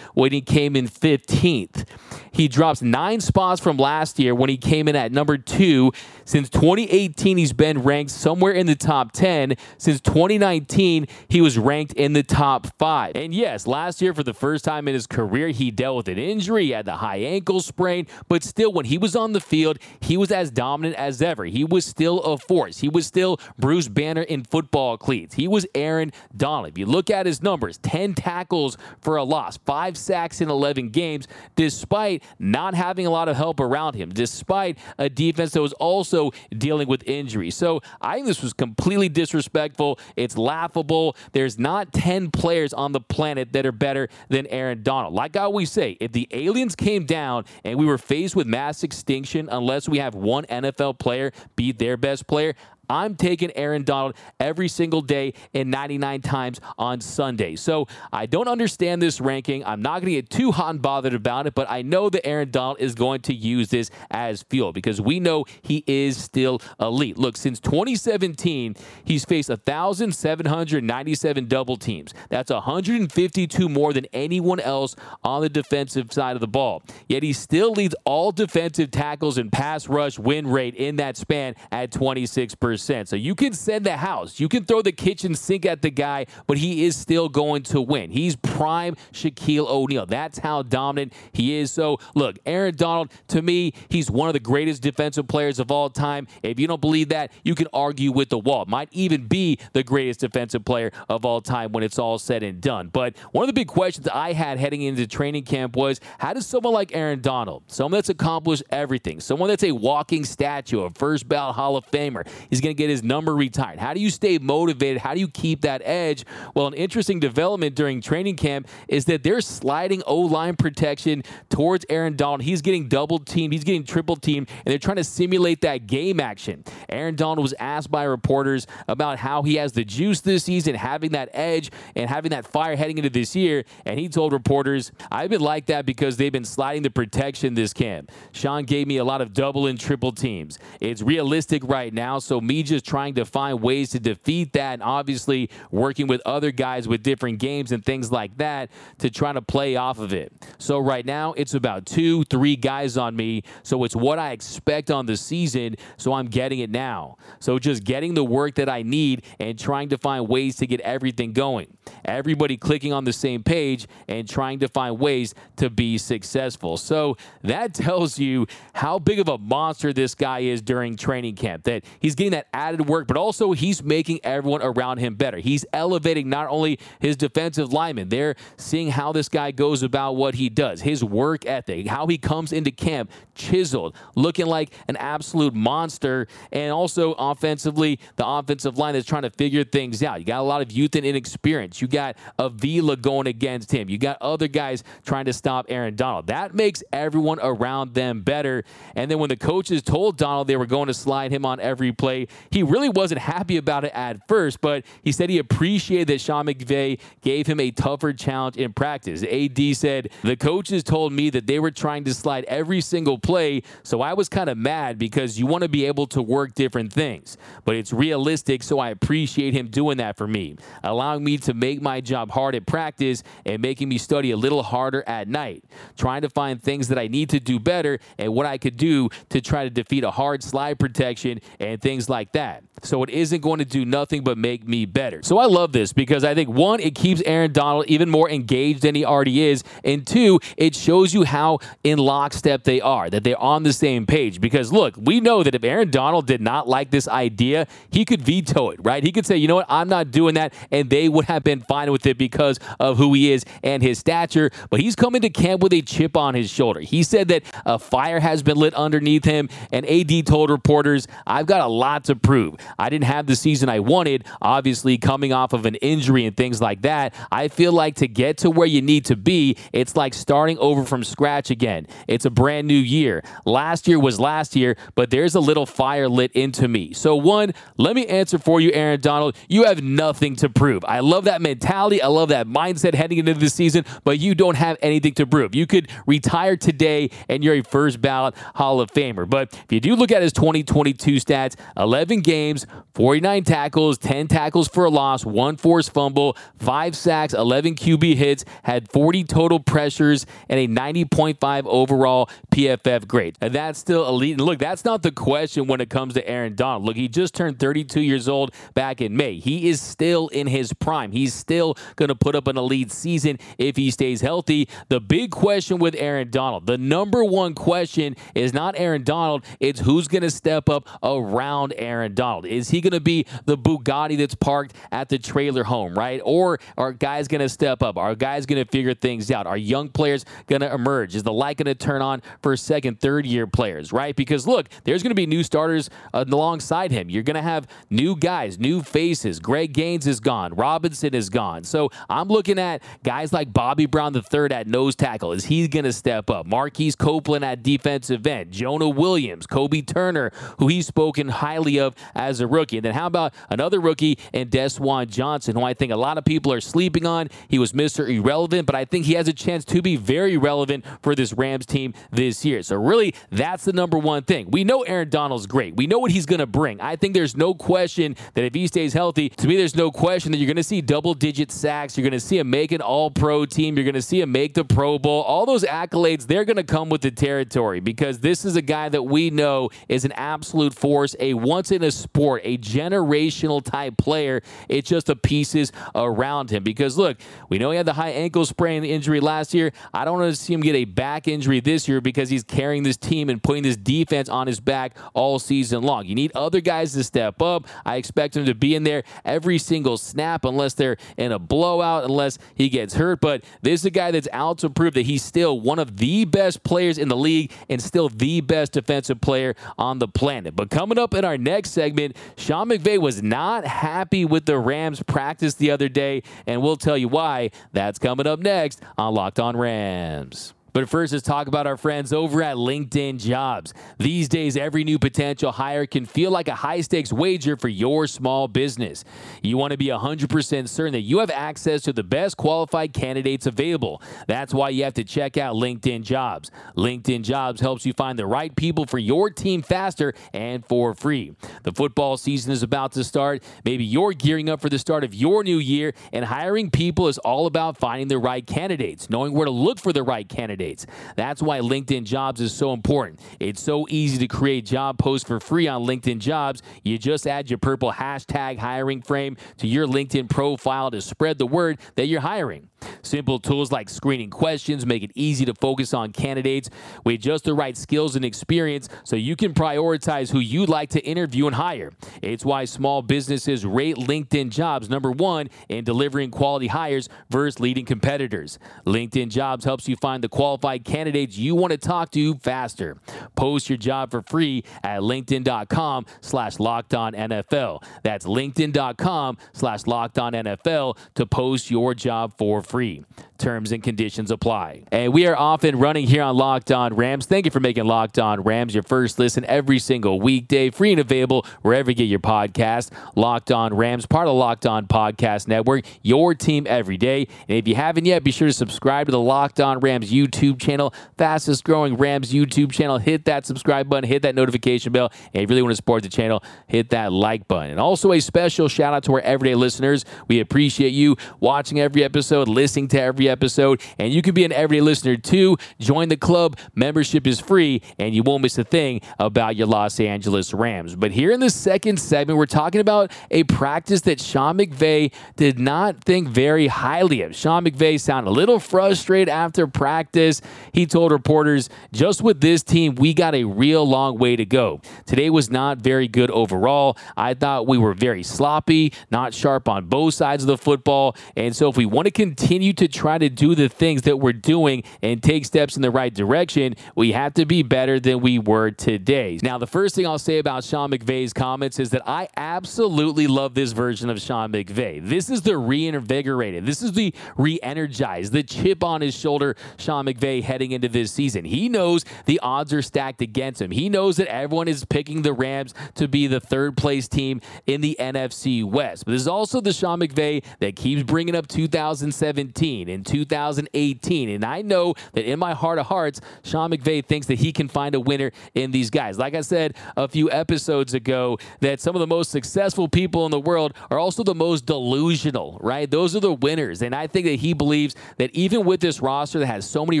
when 0.14 0.32
he 0.32 0.40
came 0.40 0.76
in 0.76 0.88
15th. 0.88 1.84
He 2.32 2.48
drops 2.48 2.82
nine 2.82 3.20
spots 3.20 3.60
from 3.60 3.76
last 3.76 4.18
year 4.18 4.34
when 4.34 4.48
he 4.50 4.56
came 4.56 4.88
in 4.88 4.96
at 4.96 5.12
number 5.12 5.36
two. 5.36 5.92
Since 6.24 6.50
2018, 6.50 7.38
he's 7.38 7.52
been 7.52 7.82
ranked 7.82 8.10
somewhere 8.10 8.52
in 8.52 8.66
the 8.66 8.76
top 8.76 9.12
10. 9.12 9.54
Since 9.78 10.00
2019, 10.02 11.06
he 11.28 11.40
was 11.40 11.58
ranked 11.58 11.92
in 11.94 12.12
the 12.12 12.22
top 12.22 12.68
five. 12.78 13.16
And 13.16 13.34
yes, 13.34 13.66
last 13.66 14.00
year, 14.00 14.14
for 14.14 14.22
the 14.22 14.34
first 14.34 14.64
time 14.64 14.86
in 14.86 14.94
his 14.94 15.06
career, 15.06 15.48
he 15.48 15.70
dealt 15.70 15.96
with 15.96 16.08
an 16.08 16.18
injury. 16.18 16.66
He 16.66 16.70
had 16.70 16.86
the 16.86 16.96
high 16.96 17.18
ankle 17.18 17.60
sprain, 17.60 18.06
but 18.28 18.42
still, 18.44 18.72
when 18.72 18.84
he 18.84 18.98
was 18.98 19.16
on 19.16 19.32
the 19.32 19.40
field, 19.40 19.78
he 20.00 20.16
was 20.16 20.30
as 20.30 20.50
dominant 20.50 20.96
as 20.96 21.20
ever. 21.20 21.44
He 21.44 21.64
was 21.64 21.84
still 21.84 22.20
a 22.20 22.38
force. 22.38 22.78
He 22.78 22.88
was 22.88 23.06
still 23.06 23.40
Bruce 23.58 23.88
Banner 23.88 24.22
in 24.22 24.44
football 24.44 24.96
cleats. 24.96 25.34
He 25.34 25.48
was 25.48 25.66
Aaron 25.74 26.12
Donald. 26.36 26.68
If 26.68 26.78
you 26.78 26.86
look 26.86 27.10
at 27.10 27.26
his 27.26 27.42
numbers 27.42 27.78
10 27.78 28.14
tackles 28.14 28.76
for 29.00 29.16
a 29.16 29.24
loss, 29.24 29.56
five 29.58 29.96
sacks 29.96 30.40
in 30.40 30.48
11 30.48 30.90
games, 30.90 31.26
despite 31.56 32.19
not 32.38 32.74
having 32.74 33.06
a 33.06 33.10
lot 33.10 33.28
of 33.28 33.36
help 33.36 33.60
around 33.60 33.94
him, 33.94 34.10
despite 34.10 34.78
a 34.98 35.08
defense 35.08 35.52
that 35.52 35.62
was 35.62 35.72
also 35.74 36.30
dealing 36.56 36.88
with 36.88 37.02
injuries. 37.06 37.54
So 37.54 37.80
I 38.00 38.16
think 38.16 38.26
this 38.26 38.42
was 38.42 38.52
completely 38.52 39.08
disrespectful. 39.08 39.98
It's 40.16 40.36
laughable. 40.36 41.16
There's 41.32 41.58
not 41.58 41.92
10 41.92 42.30
players 42.30 42.72
on 42.72 42.92
the 42.92 43.00
planet 43.00 43.52
that 43.52 43.66
are 43.66 43.72
better 43.72 44.08
than 44.28 44.46
Aaron 44.48 44.82
Donald. 44.82 45.14
Like 45.14 45.36
I 45.36 45.40
always 45.40 45.70
say, 45.70 45.96
if 46.00 46.12
the 46.12 46.28
aliens 46.30 46.76
came 46.76 47.06
down 47.06 47.44
and 47.64 47.78
we 47.78 47.86
were 47.86 47.98
faced 47.98 48.36
with 48.36 48.46
mass 48.46 48.82
extinction, 48.82 49.48
unless 49.50 49.88
we 49.88 49.98
have 49.98 50.14
one 50.14 50.44
NFL 50.44 50.98
player 50.98 51.32
beat 51.56 51.78
their 51.78 51.96
best 51.96 52.26
player, 52.26 52.54
I'm 52.90 53.14
taking 53.14 53.56
Aaron 53.56 53.84
Donald 53.84 54.16
every 54.40 54.68
single 54.68 55.00
day 55.00 55.34
and 55.54 55.70
99 55.70 56.20
times 56.22 56.60
on 56.76 57.00
Sunday. 57.00 57.54
So 57.56 57.86
I 58.12 58.26
don't 58.26 58.48
understand 58.48 59.00
this 59.00 59.20
ranking. 59.20 59.64
I'm 59.64 59.80
not 59.80 60.00
going 60.00 60.06
to 60.06 60.20
get 60.20 60.28
too 60.28 60.50
hot 60.50 60.70
and 60.70 60.82
bothered 60.82 61.14
about 61.14 61.46
it, 61.46 61.54
but 61.54 61.70
I 61.70 61.82
know 61.82 62.10
that 62.10 62.26
Aaron 62.26 62.50
Donald 62.50 62.78
is 62.80 62.96
going 62.96 63.20
to 63.22 63.34
use 63.34 63.68
this 63.68 63.90
as 64.10 64.42
fuel 64.42 64.72
because 64.72 65.00
we 65.00 65.20
know 65.20 65.44
he 65.62 65.84
is 65.86 66.16
still 66.16 66.60
elite. 66.80 67.16
Look, 67.16 67.36
since 67.36 67.60
2017, 67.60 68.74
he's 69.04 69.24
faced 69.24 69.50
1,797 69.50 71.46
double 71.46 71.76
teams. 71.76 72.12
That's 72.28 72.50
152 72.50 73.68
more 73.68 73.92
than 73.92 74.06
anyone 74.12 74.58
else 74.58 74.96
on 75.22 75.42
the 75.42 75.48
defensive 75.48 76.12
side 76.12 76.36
of 76.36 76.40
the 76.40 76.48
ball. 76.48 76.82
Yet 77.08 77.22
he 77.22 77.32
still 77.32 77.70
leads 77.72 77.94
all 78.04 78.32
defensive 78.32 78.90
tackles 78.90 79.38
and 79.38 79.52
pass 79.52 79.86
rush 79.88 80.18
win 80.18 80.48
rate 80.48 80.74
in 80.74 80.96
that 80.96 81.16
span 81.16 81.54
at 81.70 81.92
26%. 81.92 82.79
So 83.06 83.16
you 83.16 83.34
can 83.34 83.52
send 83.52 83.86
the 83.86 83.96
house, 83.96 84.40
you 84.40 84.48
can 84.48 84.64
throw 84.64 84.82
the 84.82 84.92
kitchen 84.92 85.34
sink 85.34 85.66
at 85.66 85.82
the 85.82 85.90
guy, 85.90 86.26
but 86.46 86.58
he 86.58 86.84
is 86.84 86.96
still 86.96 87.28
going 87.28 87.62
to 87.64 87.80
win. 87.80 88.10
He's 88.10 88.36
prime 88.36 88.96
Shaquille 89.12 89.68
O'Neal. 89.68 90.06
That's 90.06 90.38
how 90.38 90.62
dominant 90.62 91.12
he 91.32 91.54
is. 91.54 91.70
So 91.70 91.98
look, 92.14 92.38
Aaron 92.46 92.76
Donald, 92.76 93.12
to 93.28 93.42
me, 93.42 93.74
he's 93.88 94.10
one 94.10 94.28
of 94.28 94.32
the 94.32 94.40
greatest 94.40 94.82
defensive 94.82 95.28
players 95.28 95.58
of 95.58 95.70
all 95.70 95.90
time. 95.90 96.26
If 96.42 96.58
you 96.58 96.66
don't 96.66 96.80
believe 96.80 97.08
that, 97.10 97.32
you 97.42 97.54
can 97.54 97.68
argue 97.72 98.12
with 98.12 98.28
the 98.28 98.38
wall. 98.38 98.64
Might 98.66 98.88
even 98.92 99.26
be 99.26 99.58
the 99.72 99.82
greatest 99.82 100.20
defensive 100.20 100.64
player 100.64 100.92
of 101.08 101.24
all 101.24 101.40
time 101.40 101.72
when 101.72 101.82
it's 101.82 101.98
all 101.98 102.18
said 102.18 102.42
and 102.42 102.60
done. 102.60 102.88
But 102.88 103.16
one 103.32 103.42
of 103.42 103.48
the 103.48 103.52
big 103.52 103.68
questions 103.68 104.08
I 104.08 104.32
had 104.32 104.58
heading 104.58 104.82
into 104.82 105.06
training 105.06 105.44
camp 105.44 105.76
was 105.76 106.00
how 106.18 106.32
does 106.32 106.46
someone 106.46 106.74
like 106.74 106.94
Aaron 106.94 107.20
Donald, 107.20 107.64
someone 107.66 107.98
that's 107.98 108.08
accomplished 108.08 108.62
everything, 108.70 109.20
someone 109.20 109.48
that's 109.48 109.64
a 109.64 109.72
walking 109.72 110.24
statue, 110.24 110.82
a 110.82 110.90
first 110.90 111.28
ballot 111.28 111.56
Hall 111.56 111.76
of 111.76 111.86
Famer, 111.90 112.26
he's 112.48 112.60
going 112.60 112.69
to 112.70 112.74
get 112.74 112.90
his 112.90 113.02
number 113.02 113.34
retired? 113.34 113.78
How 113.78 113.94
do 113.94 114.00
you 114.00 114.10
stay 114.10 114.38
motivated? 114.38 115.02
How 115.02 115.14
do 115.14 115.20
you 115.20 115.28
keep 115.28 115.62
that 115.62 115.82
edge? 115.84 116.24
Well, 116.54 116.66
an 116.66 116.74
interesting 116.74 117.20
development 117.20 117.74
during 117.74 118.00
training 118.00 118.36
camp 118.36 118.68
is 118.88 119.04
that 119.06 119.22
they're 119.22 119.40
sliding 119.40 120.02
O 120.06 120.20
line 120.20 120.56
protection 120.56 121.22
towards 121.48 121.84
Aaron 121.88 122.16
Donald. 122.16 122.42
He's 122.42 122.62
getting 122.62 122.88
double 122.88 123.18
teamed, 123.18 123.52
he's 123.52 123.64
getting 123.64 123.84
triple 123.84 124.16
teamed, 124.16 124.48
and 124.64 124.72
they're 124.72 124.78
trying 124.78 124.96
to 124.96 125.04
simulate 125.04 125.60
that 125.62 125.86
game 125.86 126.20
action. 126.20 126.64
Aaron 126.88 127.16
Donald 127.16 127.42
was 127.42 127.54
asked 127.58 127.90
by 127.90 128.04
reporters 128.04 128.66
about 128.88 129.18
how 129.18 129.42
he 129.42 129.56
has 129.56 129.72
the 129.72 129.84
juice 129.84 130.20
this 130.20 130.44
season, 130.44 130.74
having 130.74 131.12
that 131.12 131.28
edge 131.32 131.70
and 131.96 132.08
having 132.08 132.30
that 132.30 132.46
fire 132.46 132.76
heading 132.76 132.98
into 132.98 133.10
this 133.10 133.34
year. 133.36 133.64
And 133.84 133.98
he 133.98 134.08
told 134.08 134.32
reporters, 134.32 134.92
I've 135.10 135.30
been 135.30 135.40
like 135.40 135.66
that 135.66 135.86
because 135.86 136.16
they've 136.16 136.32
been 136.32 136.44
sliding 136.44 136.82
the 136.82 136.90
protection 136.90 137.54
this 137.54 137.72
camp. 137.72 138.10
Sean 138.32 138.64
gave 138.64 138.86
me 138.86 138.96
a 138.98 139.04
lot 139.04 139.20
of 139.20 139.32
double 139.32 139.66
and 139.66 139.78
triple 139.78 140.12
teams. 140.12 140.58
It's 140.80 141.02
realistic 141.02 141.62
right 141.64 141.92
now, 141.92 142.18
so 142.18 142.40
me 142.50 142.64
just 142.64 142.84
trying 142.84 143.14
to 143.14 143.24
find 143.24 143.62
ways 143.62 143.90
to 143.90 144.00
defeat 144.00 144.52
that 144.54 144.74
and 144.74 144.82
obviously 144.82 145.48
working 145.70 146.08
with 146.08 146.20
other 146.26 146.50
guys 146.50 146.88
with 146.88 147.00
different 147.00 147.38
games 147.38 147.70
and 147.70 147.84
things 147.84 148.10
like 148.10 148.36
that 148.38 148.70
to 148.98 149.08
try 149.08 149.32
to 149.32 149.40
play 149.40 149.76
off 149.76 150.00
of 150.00 150.12
it. 150.12 150.32
So 150.58 150.80
right 150.80 151.06
now 151.06 151.32
it's 151.34 151.54
about 151.54 151.86
two, 151.86 152.24
three 152.24 152.56
guys 152.56 152.96
on 152.96 153.14
me. 153.14 153.44
So 153.62 153.84
it's 153.84 153.94
what 153.94 154.18
I 154.18 154.32
expect 154.32 154.90
on 154.90 155.06
the 155.06 155.16
season. 155.16 155.76
So 155.96 156.12
I'm 156.12 156.26
getting 156.26 156.58
it 156.58 156.70
now. 156.70 157.18
So 157.38 157.60
just 157.60 157.84
getting 157.84 158.14
the 158.14 158.24
work 158.24 158.56
that 158.56 158.68
I 158.68 158.82
need 158.82 159.22
and 159.38 159.56
trying 159.56 159.88
to 159.90 159.98
find 159.98 160.26
ways 160.26 160.56
to 160.56 160.66
get 160.66 160.80
everything 160.80 161.32
going. 161.32 161.76
Everybody 162.04 162.56
clicking 162.56 162.92
on 162.92 163.04
the 163.04 163.12
same 163.12 163.44
page 163.44 163.86
and 164.08 164.28
trying 164.28 164.58
to 164.58 164.68
find 164.68 164.98
ways 164.98 165.34
to 165.56 165.70
be 165.70 165.98
successful. 165.98 166.76
So 166.76 167.16
that 167.42 167.74
tells 167.86 168.18
you 168.18 168.48
how 168.72 168.98
big 168.98 169.20
of 169.20 169.28
a 169.28 169.38
monster 169.38 169.92
this 169.92 170.16
guy 170.16 170.40
is 170.40 170.60
during 170.60 170.96
training 170.96 171.36
camp. 171.36 171.62
That 171.62 171.84
he's 172.00 172.16
getting 172.16 172.32
that 172.32 172.39
added 172.52 172.88
work, 172.88 173.06
but 173.06 173.16
also 173.16 173.52
he's 173.52 173.82
making 173.82 174.20
everyone 174.24 174.62
around 174.62 174.98
him 174.98 175.14
better. 175.14 175.38
He's 175.38 175.64
elevating 175.72 176.28
not 176.28 176.48
only 176.48 176.78
his 177.00 177.16
defensive 177.16 177.72
linemen, 177.72 178.08
they're 178.08 178.36
seeing 178.56 178.90
how 178.90 179.12
this 179.12 179.28
guy 179.28 179.50
goes 179.50 179.82
about 179.82 180.16
what 180.16 180.34
he 180.34 180.48
does, 180.48 180.82
his 180.82 181.02
work 181.04 181.46
ethic, 181.46 181.86
how 181.86 182.06
he 182.06 182.18
comes 182.18 182.52
into 182.52 182.70
camp 182.70 183.10
chiseled, 183.34 183.94
looking 184.14 184.46
like 184.46 184.72
an 184.88 184.96
absolute 184.96 185.54
monster, 185.54 186.26
and 186.52 186.72
also 186.72 187.12
offensively, 187.12 187.98
the 188.16 188.26
offensive 188.26 188.78
line 188.78 188.94
is 188.94 189.04
trying 189.04 189.22
to 189.22 189.30
figure 189.30 189.64
things 189.64 190.02
out. 190.02 190.20
You 190.20 190.26
got 190.26 190.40
a 190.40 190.42
lot 190.42 190.62
of 190.62 190.70
youth 190.72 190.94
and 190.94 191.04
inexperience. 191.06 191.80
You 191.80 191.88
got 191.88 192.16
Avila 192.38 192.96
going 192.96 193.26
against 193.26 193.72
him. 193.72 193.88
You 193.88 193.98
got 193.98 194.20
other 194.20 194.48
guys 194.48 194.84
trying 195.04 195.24
to 195.26 195.32
stop 195.32 195.66
Aaron 195.68 195.96
Donald. 195.96 196.26
That 196.26 196.54
makes 196.54 196.82
everyone 196.92 197.38
around 197.40 197.94
them 197.94 198.22
better. 198.22 198.64
And 198.94 199.10
then 199.10 199.18
when 199.18 199.28
the 199.28 199.36
coaches 199.36 199.82
told 199.82 200.16
Donald 200.16 200.46
they 200.46 200.56
were 200.56 200.66
going 200.66 200.88
to 200.88 200.94
slide 200.94 201.32
him 201.32 201.46
on 201.46 201.60
every 201.60 201.92
play, 201.92 202.26
he 202.50 202.62
really 202.62 202.88
wasn't 202.88 203.20
happy 203.20 203.56
about 203.56 203.84
it 203.84 203.92
at 203.94 204.26
first, 204.28 204.60
but 204.60 204.84
he 205.02 205.12
said 205.12 205.30
he 205.30 205.38
appreciated 205.38 206.08
that 206.08 206.20
Sean 206.20 206.46
McVay 206.46 206.98
gave 207.22 207.46
him 207.46 207.60
a 207.60 207.70
tougher 207.70 208.12
challenge 208.12 208.56
in 208.56 208.72
practice. 208.72 209.22
AD 209.22 209.76
said, 209.76 210.10
The 210.22 210.36
coaches 210.36 210.82
told 210.82 211.12
me 211.12 211.30
that 211.30 211.46
they 211.46 211.58
were 211.58 211.70
trying 211.70 212.04
to 212.04 212.14
slide 212.14 212.44
every 212.44 212.80
single 212.80 213.18
play, 213.18 213.62
so 213.82 214.00
I 214.00 214.14
was 214.14 214.28
kind 214.28 214.50
of 214.50 214.58
mad 214.58 214.98
because 214.98 215.38
you 215.38 215.46
want 215.46 215.62
to 215.62 215.68
be 215.68 215.86
able 215.86 216.06
to 216.08 216.22
work 216.22 216.54
different 216.54 216.92
things. 216.92 217.36
But 217.64 217.76
it's 217.76 217.92
realistic, 217.92 218.62
so 218.62 218.78
I 218.78 218.90
appreciate 218.90 219.54
him 219.54 219.68
doing 219.68 219.98
that 219.98 220.16
for 220.16 220.26
me, 220.26 220.56
allowing 220.82 221.24
me 221.24 221.38
to 221.38 221.54
make 221.54 221.80
my 221.80 222.00
job 222.00 222.30
hard 222.30 222.54
at 222.54 222.66
practice 222.66 223.22
and 223.44 223.60
making 223.62 223.88
me 223.88 223.98
study 223.98 224.30
a 224.30 224.36
little 224.36 224.62
harder 224.62 225.02
at 225.06 225.28
night, 225.28 225.64
trying 225.96 226.22
to 226.22 226.30
find 226.30 226.62
things 226.62 226.88
that 226.88 226.98
I 226.98 227.08
need 227.08 227.30
to 227.30 227.40
do 227.40 227.58
better 227.58 227.98
and 228.18 228.34
what 228.34 228.46
I 228.46 228.58
could 228.58 228.76
do 228.76 229.08
to 229.30 229.40
try 229.40 229.64
to 229.64 229.70
defeat 229.70 230.04
a 230.04 230.10
hard 230.10 230.42
slide 230.42 230.78
protection 230.78 231.40
and 231.58 231.80
things 231.80 232.08
like 232.08 232.19
that. 232.32 232.62
So 232.82 233.02
it 233.02 233.10
isn't 233.10 233.42
going 233.42 233.58
to 233.58 233.64
do 233.64 233.84
nothing 233.84 234.22
but 234.22 234.38
make 234.38 234.66
me 234.66 234.86
better. 234.86 235.20
So 235.22 235.38
I 235.38 235.46
love 235.46 235.72
this 235.72 235.92
because 235.92 236.24
I 236.24 236.34
think 236.34 236.48
one, 236.48 236.80
it 236.80 236.94
keeps 236.94 237.20
Aaron 237.26 237.52
Donald 237.52 237.84
even 237.88 238.08
more 238.08 238.30
engaged 238.30 238.82
than 238.82 238.94
he 238.94 239.04
already 239.04 239.42
is, 239.42 239.62
and 239.84 240.06
two, 240.06 240.40
it 240.56 240.74
shows 240.74 241.12
you 241.12 241.24
how 241.24 241.58
in 241.84 241.98
lockstep 241.98 242.64
they 242.64 242.80
are, 242.80 243.10
that 243.10 243.22
they're 243.22 243.38
on 243.38 243.64
the 243.64 243.72
same 243.72 244.06
page. 244.06 244.40
Because 244.40 244.72
look, 244.72 244.94
we 244.96 245.20
know 245.20 245.42
that 245.42 245.54
if 245.54 245.62
Aaron 245.62 245.90
Donald 245.90 246.26
did 246.26 246.40
not 246.40 246.68
like 246.68 246.90
this 246.90 247.06
idea, 247.06 247.66
he 247.90 248.04
could 248.04 248.22
veto 248.22 248.70
it, 248.70 248.80
right? 248.82 249.04
He 249.04 249.12
could 249.12 249.26
say, 249.26 249.36
you 249.36 249.48
know 249.48 249.56
what, 249.56 249.66
I'm 249.68 249.88
not 249.88 250.10
doing 250.10 250.34
that, 250.34 250.54
and 250.70 250.88
they 250.88 251.08
would 251.08 251.26
have 251.26 251.44
been 251.44 251.60
fine 251.60 251.92
with 251.92 252.06
it 252.06 252.16
because 252.16 252.58
of 252.78 252.96
who 252.96 253.12
he 253.12 253.32
is 253.32 253.44
and 253.62 253.82
his 253.82 253.98
stature. 253.98 254.50
But 254.70 254.80
he's 254.80 254.96
coming 254.96 255.20
to 255.22 255.30
camp 255.30 255.62
with 255.62 255.74
a 255.74 255.82
chip 255.82 256.16
on 256.16 256.34
his 256.34 256.50
shoulder. 256.50 256.80
He 256.80 257.02
said 257.02 257.28
that 257.28 257.42
a 257.66 257.78
fire 257.78 258.20
has 258.20 258.42
been 258.42 258.56
lit 258.56 258.72
underneath 258.74 259.24
him, 259.24 259.50
and 259.70 259.86
AD 259.86 260.26
told 260.26 260.48
reporters, 260.48 261.06
I've 261.26 261.46
got 261.46 261.60
a 261.60 261.68
lot 261.68 262.04
to 262.04 262.09
prove. 262.16 262.56
I 262.78 262.88
didn't 262.88 263.04
have 263.04 263.26
the 263.26 263.36
season 263.36 263.68
I 263.68 263.80
wanted, 263.80 264.26
obviously 264.40 264.98
coming 264.98 265.32
off 265.32 265.52
of 265.52 265.66
an 265.66 265.76
injury 265.76 266.26
and 266.26 266.36
things 266.36 266.60
like 266.60 266.82
that. 266.82 267.14
I 267.30 267.48
feel 267.48 267.72
like 267.72 267.96
to 267.96 268.08
get 268.08 268.38
to 268.38 268.50
where 268.50 268.66
you 268.66 268.82
need 268.82 269.04
to 269.06 269.16
be, 269.16 269.56
it's 269.72 269.96
like 269.96 270.14
starting 270.14 270.58
over 270.58 270.84
from 270.84 271.04
scratch 271.04 271.50
again. 271.50 271.86
It's 272.08 272.24
a 272.24 272.30
brand 272.30 272.66
new 272.66 272.74
year. 272.74 273.22
Last 273.44 273.88
year 273.88 273.98
was 273.98 274.18
last 274.20 274.56
year, 274.56 274.76
but 274.94 275.10
there's 275.10 275.34
a 275.34 275.40
little 275.40 275.66
fire 275.66 276.08
lit 276.08 276.32
into 276.32 276.68
me. 276.68 276.92
So, 276.92 277.16
one, 277.16 277.52
let 277.76 277.94
me 277.94 278.06
answer 278.06 278.38
for 278.38 278.60
you, 278.60 278.70
Aaron 278.72 279.00
Donald. 279.00 279.36
You 279.48 279.64
have 279.64 279.82
nothing 279.82 280.36
to 280.36 280.48
prove. 280.48 280.84
I 280.84 281.00
love 281.00 281.24
that 281.24 281.42
mentality. 281.42 282.02
I 282.02 282.08
love 282.08 282.30
that 282.30 282.46
mindset 282.46 282.94
heading 282.94 283.18
into 283.18 283.34
the 283.34 283.48
season, 283.48 283.84
but 284.04 284.18
you 284.18 284.34
don't 284.34 284.56
have 284.56 284.76
anything 284.82 285.14
to 285.14 285.26
prove. 285.26 285.54
You 285.54 285.66
could 285.66 285.88
retire 286.06 286.56
today 286.56 287.10
and 287.28 287.44
you're 287.44 287.54
a 287.54 287.62
first 287.62 288.00
ballot 288.00 288.34
Hall 288.54 288.80
of 288.80 288.90
Famer. 288.90 289.28
But 289.28 289.52
if 289.52 289.72
you 289.72 289.80
do 289.80 289.94
look 289.94 290.12
at 290.12 290.22
his 290.22 290.32
2022 290.32 291.16
stats, 291.16 291.56
11 291.76 291.99
games, 292.06 292.66
49 292.94 293.44
tackles, 293.44 293.98
10 293.98 294.28
tackles 294.28 294.68
for 294.68 294.84
a 294.84 294.90
loss, 294.90 295.24
one 295.24 295.56
forced 295.56 295.92
fumble, 295.92 296.36
five 296.58 296.96
sacks, 296.96 297.34
11 297.34 297.74
QB 297.74 298.14
hits, 298.16 298.44
had 298.62 298.90
40 298.90 299.24
total 299.24 299.60
pressures, 299.60 300.26
and 300.48 300.58
a 300.58 300.66
90.5 300.66 301.66
overall 301.66 302.28
PFF 302.52 303.06
grade. 303.06 303.36
And 303.40 303.54
that's 303.54 303.78
still 303.78 304.08
elite. 304.08 304.32
And 304.32 304.42
look, 304.42 304.58
that's 304.58 304.84
not 304.84 305.02
the 305.02 305.12
question 305.12 305.66
when 305.66 305.80
it 305.80 305.90
comes 305.90 306.14
to 306.14 306.28
Aaron 306.28 306.54
Donald. 306.54 306.84
Look, 306.84 306.96
he 306.96 307.08
just 307.08 307.34
turned 307.34 307.58
32 307.58 308.00
years 308.00 308.28
old 308.28 308.52
back 308.74 309.00
in 309.00 309.16
May. 309.16 309.38
He 309.38 309.68
is 309.68 309.80
still 309.80 310.28
in 310.28 310.46
his 310.46 310.72
prime. 310.72 311.12
He's 311.12 311.34
still 311.34 311.76
going 311.96 312.08
to 312.08 312.14
put 312.14 312.34
up 312.34 312.46
an 312.46 312.56
elite 312.56 312.90
season 312.90 313.38
if 313.58 313.76
he 313.76 313.90
stays 313.90 314.20
healthy. 314.20 314.68
The 314.88 315.00
big 315.00 315.30
question 315.30 315.78
with 315.78 315.94
Aaron 315.96 316.30
Donald, 316.30 316.66
the 316.66 316.78
number 316.78 317.24
one 317.24 317.54
question 317.54 318.16
is 318.34 318.52
not 318.52 318.74
Aaron 318.78 319.04
Donald, 319.04 319.44
it's 319.60 319.80
who's 319.80 320.08
going 320.08 320.22
to 320.22 320.30
step 320.30 320.68
up 320.68 320.88
around 321.02 321.74
Aaron 321.76 321.89
Donald. 322.14 322.46
Is 322.46 322.70
he 322.70 322.80
going 322.80 322.92
to 322.92 323.00
be 323.00 323.26
the 323.44 323.56
Bugatti 323.56 324.16
that's 324.16 324.34
parked 324.34 324.74
at 324.92 325.08
the 325.08 325.18
trailer 325.18 325.64
home, 325.64 325.94
right? 325.94 326.20
Or 326.24 326.58
are 326.76 326.92
guys 326.92 327.28
going 327.28 327.40
to 327.40 327.48
step 327.48 327.82
up? 327.82 327.96
Are 327.96 328.14
guys 328.14 328.46
going 328.46 328.64
to 328.64 328.70
figure 328.70 328.94
things 328.94 329.30
out? 329.30 329.46
Are 329.46 329.56
young 329.56 329.88
players 329.88 330.24
going 330.46 330.60
to 330.60 330.72
emerge? 330.72 331.14
Is 331.14 331.22
the 331.22 331.32
light 331.32 331.56
going 331.56 331.66
to 331.66 331.74
turn 331.74 332.02
on 332.02 332.22
for 332.42 332.56
second, 332.56 333.00
third 333.00 333.26
year 333.26 333.46
players, 333.46 333.92
right? 333.92 334.14
Because 334.14 334.46
look, 334.46 334.68
there's 334.84 335.02
going 335.02 335.10
to 335.10 335.14
be 335.16 335.26
new 335.26 335.42
starters 335.42 335.90
alongside 336.12 336.90
him. 336.90 337.10
You're 337.10 337.22
going 337.22 337.34
to 337.36 337.42
have 337.42 337.66
new 337.90 338.16
guys, 338.16 338.58
new 338.58 338.82
faces. 338.82 339.40
Greg 339.40 339.72
Gaines 339.72 340.06
is 340.06 340.20
gone. 340.20 340.54
Robinson 340.54 341.14
is 341.14 341.28
gone. 341.30 341.64
So 341.64 341.90
I'm 342.08 342.28
looking 342.28 342.58
at 342.58 342.82
guys 343.02 343.32
like 343.32 343.52
Bobby 343.52 343.86
Brown 343.86 344.14
III 344.14 344.50
at 344.52 344.66
nose 344.66 344.94
tackle. 344.94 345.32
Is 345.32 345.46
he 345.46 345.66
going 345.68 345.84
to 345.84 345.92
step 345.92 346.30
up? 346.30 346.46
Marquise 346.46 346.96
Copeland 346.96 347.44
at 347.44 347.62
defensive 347.62 348.26
end. 348.26 348.52
Jonah 348.52 348.88
Williams, 348.88 349.46
Kobie 349.46 349.86
Turner, 349.86 350.30
who 350.58 350.68
he's 350.68 350.86
spoken 350.86 351.28
highly 351.28 351.79
of 351.80 351.94
as 352.14 352.40
a 352.40 352.46
rookie. 352.46 352.78
And 352.78 352.84
then 352.84 352.94
how 352.94 353.06
about 353.06 353.34
another 353.48 353.80
rookie 353.80 354.18
in 354.32 354.48
Desjuan 354.48 355.08
Johnson, 355.08 355.56
who 355.56 355.62
I 355.62 355.74
think 355.74 355.92
a 355.92 355.96
lot 355.96 356.18
of 356.18 356.24
people 356.24 356.52
are 356.52 356.60
sleeping 356.60 357.06
on. 357.06 357.28
He 357.48 357.58
was 357.58 357.72
Mr. 357.72 358.08
Irrelevant, 358.08 358.66
but 358.66 358.74
I 358.74 358.84
think 358.84 359.06
he 359.06 359.14
has 359.14 359.28
a 359.28 359.32
chance 359.32 359.64
to 359.66 359.82
be 359.82 359.96
very 359.96 360.36
relevant 360.36 360.84
for 361.02 361.14
this 361.14 361.32
Rams 361.32 361.66
team 361.66 361.94
this 362.10 362.44
year. 362.44 362.62
So 362.62 362.76
really, 362.76 363.14
that's 363.30 363.64
the 363.64 363.72
number 363.72 363.98
one 363.98 364.22
thing. 364.22 364.50
We 364.50 364.64
know 364.64 364.82
Aaron 364.82 365.10
Donald's 365.10 365.46
great. 365.46 365.76
We 365.76 365.86
know 365.86 365.98
what 365.98 366.10
he's 366.10 366.26
going 366.26 366.40
to 366.40 366.46
bring. 366.46 366.80
I 366.80 366.96
think 366.96 367.14
there's 367.14 367.36
no 367.36 367.54
question 367.54 368.16
that 368.34 368.44
if 368.44 368.54
he 368.54 368.66
stays 368.66 368.92
healthy, 368.92 369.30
to 369.30 369.48
me, 369.48 369.56
there's 369.56 369.76
no 369.76 369.90
question 369.90 370.32
that 370.32 370.38
you're 370.38 370.46
going 370.46 370.56
to 370.56 370.62
see 370.62 370.80
double 370.80 371.14
digit 371.14 371.50
sacks. 371.50 371.96
You're 371.96 372.02
going 372.02 372.12
to 372.12 372.20
see 372.20 372.38
him 372.38 372.50
make 372.50 372.72
an 372.72 372.80
all 372.80 373.10
pro 373.10 373.46
team. 373.46 373.76
You're 373.76 373.84
going 373.84 373.94
to 373.94 374.02
see 374.02 374.20
him 374.20 374.32
make 374.32 374.54
the 374.54 374.64
Pro 374.64 374.98
Bowl. 374.98 375.22
All 375.22 375.46
those 375.46 375.64
accolades, 375.64 376.26
they're 376.26 376.44
going 376.44 376.56
to 376.56 376.64
come 376.64 376.88
with 376.88 377.00
the 377.00 377.10
territory 377.10 377.80
because 377.80 378.20
this 378.20 378.44
is 378.44 378.56
a 378.56 378.62
guy 378.62 378.88
that 378.88 379.02
we 379.02 379.30
know 379.30 379.70
is 379.88 380.04
an 380.04 380.12
absolute 380.12 380.74
force, 380.74 381.16
a 381.20 381.34
once 381.60 381.70
in 381.72 381.82
a 381.84 381.90
sport, 381.90 382.40
a 382.42 382.56
generational 382.56 383.62
type 383.62 383.98
player. 383.98 384.40
It's 384.70 384.88
just 384.88 385.08
the 385.08 385.16
pieces 385.16 385.72
around 385.94 386.48
him. 386.48 386.62
Because 386.62 386.96
look, 386.96 387.18
we 387.50 387.58
know 387.58 387.70
he 387.70 387.76
had 387.76 387.84
the 387.84 387.92
high 387.92 388.12
ankle 388.12 388.46
sprain 388.46 388.82
injury 388.82 389.20
last 389.20 389.52
year. 389.52 389.70
I 389.92 390.06
don't 390.06 390.18
want 390.20 390.34
to 390.34 390.40
see 390.40 390.54
him 390.54 390.62
get 390.62 390.74
a 390.74 390.86
back 390.86 391.28
injury 391.28 391.60
this 391.60 391.86
year 391.86 392.00
because 392.00 392.30
he's 392.30 392.44
carrying 392.44 392.82
this 392.82 392.96
team 392.96 393.28
and 393.28 393.42
putting 393.42 393.62
this 393.62 393.76
defense 393.76 394.30
on 394.30 394.46
his 394.46 394.58
back 394.58 394.96
all 395.12 395.38
season 395.38 395.82
long. 395.82 396.06
You 396.06 396.14
need 396.14 396.32
other 396.34 396.62
guys 396.62 396.94
to 396.94 397.04
step 397.04 397.42
up. 397.42 397.66
I 397.84 397.96
expect 397.96 398.38
him 398.38 398.46
to 398.46 398.54
be 398.54 398.74
in 398.74 398.84
there 398.84 399.02
every 399.26 399.58
single 399.58 399.98
snap 399.98 400.46
unless 400.46 400.72
they're 400.72 400.96
in 401.18 401.30
a 401.30 401.38
blowout, 401.38 402.04
unless 402.04 402.38
he 402.54 402.70
gets 402.70 402.94
hurt. 402.94 403.20
But 403.20 403.44
this 403.60 403.80
is 403.80 403.84
a 403.84 403.90
guy 403.90 404.12
that's 404.12 404.28
out 404.32 404.56
to 404.58 404.70
prove 404.70 404.94
that 404.94 405.04
he's 405.04 405.22
still 405.22 405.60
one 405.60 405.78
of 405.78 405.98
the 405.98 406.24
best 406.24 406.62
players 406.62 406.96
in 406.96 407.08
the 407.08 407.16
league 407.16 407.52
and 407.68 407.82
still 407.82 408.08
the 408.08 408.40
best 408.40 408.72
defensive 408.72 409.20
player 409.20 409.54
on 409.76 409.98
the 409.98 410.08
planet. 410.08 410.56
But 410.56 410.70
coming 410.70 410.98
up 410.98 411.12
in 411.12 411.22
our 411.26 411.36
next 411.36 411.49
segment, 411.66 412.16
Sean 412.36 412.68
McVay 412.68 412.98
was 412.98 413.22
not 413.22 413.64
happy 413.64 414.24
with 414.24 414.46
the 414.46 414.58
Rams 414.58 415.02
practice 415.02 415.54
the 415.54 415.70
other 415.70 415.88
day, 415.88 416.22
and 416.46 416.62
we'll 416.62 416.76
tell 416.76 416.96
you 416.96 417.08
why. 417.08 417.50
That's 417.72 417.98
coming 417.98 418.26
up 418.26 418.40
next 418.40 418.82
on 418.96 419.14
Locked 419.14 419.40
On 419.40 419.56
Rams. 419.56 420.54
But 420.72 420.88
first, 420.88 421.12
let's 421.12 421.24
talk 421.24 421.48
about 421.48 421.66
our 421.66 421.76
friends 421.76 422.12
over 422.12 422.42
at 422.42 422.56
LinkedIn 422.56 423.18
Jobs. 423.18 423.74
These 423.98 424.28
days, 424.28 424.56
every 424.56 424.84
new 424.84 424.98
potential 424.98 425.50
hire 425.50 425.86
can 425.86 426.06
feel 426.06 426.30
like 426.30 426.48
a 426.48 426.54
high 426.54 426.80
stakes 426.80 427.12
wager 427.12 427.56
for 427.56 427.68
your 427.68 428.06
small 428.06 428.46
business. 428.46 429.04
You 429.42 429.56
want 429.56 429.72
to 429.72 429.76
be 429.76 429.86
100% 429.86 430.68
certain 430.68 430.92
that 430.92 431.00
you 431.00 431.18
have 431.18 431.30
access 431.30 431.82
to 431.82 431.92
the 431.92 432.04
best 432.04 432.36
qualified 432.36 432.92
candidates 432.92 433.46
available. 433.46 434.00
That's 434.28 434.54
why 434.54 434.68
you 434.68 434.84
have 434.84 434.94
to 434.94 435.04
check 435.04 435.36
out 435.36 435.56
LinkedIn 435.56 436.02
Jobs. 436.02 436.50
LinkedIn 436.76 437.22
Jobs 437.22 437.60
helps 437.60 437.84
you 437.84 437.92
find 437.92 438.18
the 438.18 438.26
right 438.26 438.54
people 438.54 438.86
for 438.86 438.98
your 438.98 439.28
team 439.30 439.62
faster 439.62 440.14
and 440.32 440.64
for 440.64 440.94
free. 440.94 441.34
The 441.64 441.72
football 441.72 442.16
season 442.16 442.52
is 442.52 442.62
about 442.62 442.92
to 442.92 443.02
start. 443.02 443.42
Maybe 443.64 443.84
you're 443.84 444.12
gearing 444.12 444.48
up 444.48 444.60
for 444.60 444.68
the 444.68 444.78
start 444.78 445.02
of 445.02 445.14
your 445.14 445.42
new 445.42 445.58
year, 445.58 445.94
and 446.12 446.24
hiring 446.24 446.70
people 446.70 447.08
is 447.08 447.18
all 447.18 447.46
about 447.46 447.76
finding 447.76 448.08
the 448.08 448.18
right 448.18 448.46
candidates, 448.46 449.10
knowing 449.10 449.32
where 449.32 449.46
to 449.46 449.50
look 449.50 449.78
for 449.80 449.92
the 449.92 450.02
right 450.02 450.28
candidates 450.28 450.59
candidates. 450.60 450.86
That's 451.16 451.42
why 451.42 451.60
LinkedIn 451.60 452.04
Jobs 452.04 452.40
is 452.40 452.52
so 452.52 452.72
important. 452.72 453.20
It's 453.38 453.62
so 453.62 453.86
easy 453.88 454.18
to 454.18 454.28
create 454.28 454.64
job 454.64 454.98
posts 454.98 455.26
for 455.26 455.40
free 455.40 455.68
on 455.68 455.84
LinkedIn 455.84 456.18
Jobs. 456.18 456.62
You 456.84 456.98
just 456.98 457.26
add 457.26 457.50
your 457.50 457.58
purple 457.58 457.92
hashtag 457.92 458.58
hiring 458.58 459.02
frame 459.02 459.36
to 459.58 459.66
your 459.66 459.86
LinkedIn 459.86 460.28
profile 460.28 460.90
to 460.90 461.00
spread 461.00 461.38
the 461.38 461.46
word 461.46 461.78
that 461.96 462.06
you're 462.06 462.20
hiring. 462.20 462.68
Simple 463.02 463.38
tools 463.38 463.70
like 463.72 463.88
screening 463.88 464.30
questions 464.30 464.86
make 464.86 465.02
it 465.02 465.10
easy 465.14 465.44
to 465.44 465.54
focus 465.54 465.92
on 465.92 466.12
candidates 466.12 466.70
with 467.04 467.20
just 467.20 467.44
the 467.44 467.54
right 467.54 467.76
skills 467.76 468.16
and 468.16 468.24
experience 468.24 468.88
so 469.04 469.16
you 469.16 469.36
can 469.36 469.52
prioritize 469.52 470.30
who 470.30 470.38
you'd 470.38 470.68
like 470.68 470.90
to 470.90 471.00
interview 471.00 471.46
and 471.46 471.56
hire. 471.56 471.92
It's 472.22 472.44
why 472.44 472.64
small 472.64 473.02
businesses 473.02 473.66
rate 473.66 473.96
LinkedIn 473.96 474.50
jobs 474.50 474.88
number 474.88 475.10
one 475.10 475.48
in 475.68 475.84
delivering 475.84 476.30
quality 476.30 476.68
hires 476.68 477.08
versus 477.30 477.60
leading 477.60 477.84
competitors. 477.84 478.58
LinkedIn 478.86 479.28
jobs 479.28 479.64
helps 479.64 479.88
you 479.88 479.96
find 479.96 480.24
the 480.24 480.28
qualified 480.50 480.84
candidates 480.84 481.38
you 481.38 481.54
want 481.54 481.70
to 481.70 481.78
talk 481.78 482.10
to 482.10 482.34
faster. 482.34 482.96
Post 483.36 483.70
your 483.70 483.78
job 483.78 484.10
for 484.10 484.20
free 484.22 484.64
at 484.82 485.00
linkedin.com 485.00 486.04
slash 486.20 486.58
locked 486.58 486.92
on 486.92 487.12
NFL. 487.12 487.84
That's 488.02 488.26
linkedin.com 488.26 489.38
slash 489.52 489.86
locked 489.86 490.18
on 490.18 490.32
NFL 490.32 490.98
to 491.14 491.26
post 491.26 491.70
your 491.70 491.94
job 491.94 492.36
for 492.36 492.62
free. 492.62 493.04
Terms 493.38 493.72
and 493.72 493.82
conditions 493.82 494.30
apply. 494.30 494.84
And 494.92 495.14
we 495.14 495.26
are 495.26 495.36
off 495.36 495.64
and 495.64 495.80
running 495.80 496.06
here 496.06 496.22
on 496.22 496.36
Locked 496.36 496.70
On 496.72 496.94
Rams. 496.94 497.24
Thank 497.24 497.46
you 497.46 497.50
for 497.50 497.60
making 497.60 497.86
Locked 497.86 498.18
On 498.18 498.42
Rams 498.42 498.74
your 498.74 498.82
first 498.82 499.18
listen 499.18 499.46
every 499.46 499.78
single 499.78 500.20
weekday, 500.20 500.68
free 500.68 500.90
and 500.90 501.00
available 501.00 501.46
wherever 501.62 501.90
you 501.90 501.94
get 501.94 502.04
your 502.04 502.18
podcast. 502.18 502.90
Locked 503.16 503.50
On 503.50 503.72
Rams, 503.72 504.04
part 504.04 504.26
of 504.26 504.32
the 504.32 504.38
Locked 504.38 504.66
On 504.66 504.86
Podcast 504.86 505.48
Network, 505.48 505.86
your 506.02 506.34
team 506.34 506.66
every 506.68 506.98
day. 506.98 507.28
And 507.48 507.56
if 507.56 507.66
you 507.66 507.76
haven't 507.76 508.04
yet, 508.04 508.24
be 508.24 508.30
sure 508.30 508.48
to 508.48 508.52
subscribe 508.52 509.06
to 509.06 509.12
the 509.12 509.20
Locked 509.20 509.60
On 509.60 509.80
Rams 509.80 510.12
YouTube 510.12 510.39
channel, 510.58 510.94
fastest 511.16 511.64
growing 511.64 511.96
Rams 511.96 512.32
YouTube 512.32 512.72
channel. 512.72 512.98
Hit 512.98 513.24
that 513.26 513.46
subscribe 513.46 513.88
button, 513.88 514.08
hit 514.08 514.22
that 514.22 514.34
notification 514.34 514.92
bell. 514.92 515.12
And 515.32 515.42
if 515.42 515.50
you 515.50 515.54
really 515.54 515.62
want 515.62 515.72
to 515.72 515.76
support 515.76 516.02
the 516.02 516.08
channel, 516.08 516.42
hit 516.66 516.90
that 516.90 517.12
like 517.12 517.46
button. 517.48 517.72
And 517.72 517.80
also 517.80 518.12
a 518.12 518.20
special 518.20 518.68
shout 518.68 518.94
out 518.94 519.04
to 519.04 519.14
our 519.14 519.20
everyday 519.20 519.54
listeners. 519.54 520.04
We 520.28 520.40
appreciate 520.40 520.90
you 520.90 521.16
watching 521.40 521.80
every 521.80 522.04
episode, 522.04 522.48
listening 522.48 522.88
to 522.88 523.00
every 523.00 523.28
episode, 523.28 523.80
and 523.98 524.12
you 524.12 524.22
can 524.22 524.34
be 524.34 524.44
an 524.44 524.52
everyday 524.52 524.80
listener 524.80 525.16
too. 525.16 525.56
Join 525.78 526.08
the 526.08 526.16
club. 526.16 526.58
Membership 526.74 527.26
is 527.26 527.40
free, 527.40 527.82
and 527.98 528.14
you 528.14 528.22
won't 528.22 528.42
miss 528.42 528.58
a 528.58 528.64
thing 528.64 529.00
about 529.18 529.56
your 529.56 529.66
Los 529.66 529.98
Angeles 530.00 530.54
Rams. 530.54 530.94
But 530.94 531.12
here 531.12 531.32
in 531.32 531.40
the 531.40 531.50
second 531.50 531.98
segment, 531.98 532.38
we're 532.38 532.46
talking 532.46 532.80
about 532.80 533.12
a 533.30 533.44
practice 533.44 534.02
that 534.02 534.20
Sean 534.20 534.58
McVay 534.58 535.12
did 535.36 535.58
not 535.58 536.04
think 536.04 536.28
very 536.28 536.68
highly 536.68 537.22
of. 537.22 537.34
Sean 537.34 537.64
McVay 537.64 537.98
sounded 537.98 538.30
a 538.30 538.32
little 538.32 538.58
frustrated 538.60 539.28
after 539.28 539.66
practice. 539.66 540.29
He 540.72 540.86
told 540.86 541.12
reporters, 541.12 541.68
just 541.92 542.22
with 542.22 542.40
this 542.40 542.62
team, 542.62 542.94
we 542.94 543.14
got 543.14 543.34
a 543.34 543.44
real 543.44 543.86
long 543.86 544.18
way 544.18 544.36
to 544.36 544.44
go. 544.44 544.80
Today 545.06 545.30
was 545.30 545.50
not 545.50 545.78
very 545.78 546.08
good 546.08 546.30
overall. 546.30 546.96
I 547.16 547.34
thought 547.34 547.66
we 547.66 547.78
were 547.78 547.94
very 547.94 548.22
sloppy, 548.22 548.92
not 549.10 549.34
sharp 549.34 549.68
on 549.68 549.86
both 549.86 550.14
sides 550.14 550.44
of 550.44 550.46
the 550.46 550.58
football. 550.58 551.16
And 551.36 551.54
so 551.54 551.68
if 551.68 551.76
we 551.76 551.86
want 551.86 552.06
to 552.06 552.10
continue 552.10 552.72
to 552.74 552.86
try 552.86 553.18
to 553.18 553.28
do 553.28 553.54
the 553.54 553.68
things 553.68 554.02
that 554.02 554.18
we're 554.18 554.32
doing 554.32 554.84
and 555.02 555.22
take 555.22 555.44
steps 555.44 555.76
in 555.76 555.82
the 555.82 555.90
right 555.90 556.12
direction, 556.12 556.76
we 556.94 557.12
have 557.12 557.34
to 557.34 557.44
be 557.44 557.62
better 557.62 557.98
than 557.98 558.20
we 558.20 558.38
were 558.38 558.70
today. 558.70 559.38
Now, 559.42 559.58
the 559.58 559.66
first 559.66 559.94
thing 559.94 560.06
I'll 560.06 560.18
say 560.18 560.38
about 560.38 560.64
Sean 560.64 560.90
McVay's 560.90 561.32
comments 561.32 561.78
is 561.78 561.90
that 561.90 562.02
I 562.06 562.28
absolutely 562.36 563.26
love 563.26 563.54
this 563.54 563.72
version 563.72 564.10
of 564.10 564.20
Sean 564.20 564.52
McVay. 564.52 565.06
This 565.06 565.30
is 565.30 565.42
the 565.42 565.56
reinvigorated, 565.56 566.66
this 566.66 566.82
is 566.82 566.92
the 566.92 567.14
re 567.36 567.58
energized, 567.62 568.32
the 568.32 568.42
chip 568.42 568.84
on 568.84 569.00
his 569.00 569.16
shoulder 569.16 569.56
Sean 569.78 570.06
McVay 570.06 570.19
heading 570.20 570.72
into 570.72 570.88
this 570.88 571.12
season. 571.12 571.44
He 571.44 571.68
knows 571.68 572.04
the 572.26 572.40
odds 572.40 572.72
are 572.72 572.82
stacked 572.82 573.22
against 573.22 573.60
him. 573.60 573.70
He 573.70 573.88
knows 573.88 574.16
that 574.16 574.28
everyone 574.28 574.68
is 574.68 574.84
picking 574.84 575.22
the 575.22 575.32
Rams 575.32 575.74
to 575.94 576.08
be 576.08 576.26
the 576.26 576.40
third 576.40 576.76
place 576.76 577.08
team 577.08 577.40
in 577.66 577.80
the 577.80 577.96
NFC 577.98 578.64
West. 578.64 579.04
But 579.04 579.12
there's 579.12 579.26
also 579.26 579.60
the 579.60 579.72
Sean 579.72 580.00
McVay 580.00 580.44
that 580.60 580.76
keeps 580.76 581.02
bringing 581.02 581.34
up 581.34 581.46
2017 581.48 582.88
and 582.88 583.04
2018. 583.04 584.28
And 584.28 584.44
I 584.44 584.62
know 584.62 584.94
that 585.14 585.24
in 585.24 585.38
my 585.38 585.54
heart 585.54 585.78
of 585.78 585.86
hearts, 585.86 586.20
Sean 586.42 586.70
McVay 586.70 587.04
thinks 587.04 587.26
that 587.26 587.38
he 587.38 587.52
can 587.52 587.68
find 587.68 587.94
a 587.94 588.00
winner 588.00 588.30
in 588.54 588.70
these 588.70 588.90
guys. 588.90 589.18
Like 589.18 589.34
I 589.34 589.40
said 589.40 589.76
a 589.96 590.08
few 590.08 590.30
episodes 590.30 590.94
ago, 590.94 591.38
that 591.60 591.80
some 591.80 591.94
of 591.94 592.00
the 592.00 592.06
most 592.06 592.30
successful 592.30 592.88
people 592.88 593.24
in 593.24 593.30
the 593.30 593.40
world 593.40 593.74
are 593.90 593.98
also 593.98 594.22
the 594.22 594.34
most 594.34 594.66
delusional, 594.66 595.58
right? 595.62 595.90
Those 595.90 596.14
are 596.16 596.20
the 596.20 596.32
winners. 596.32 596.82
And 596.82 596.94
I 596.94 597.06
think 597.06 597.26
that 597.26 597.36
he 597.36 597.52
believes 597.52 597.94
that 598.18 598.30
even 598.34 598.64
with 598.64 598.80
this 598.80 599.00
roster 599.00 599.38
that 599.38 599.46
has 599.46 599.68
so 599.68 599.84
many 599.84 600.00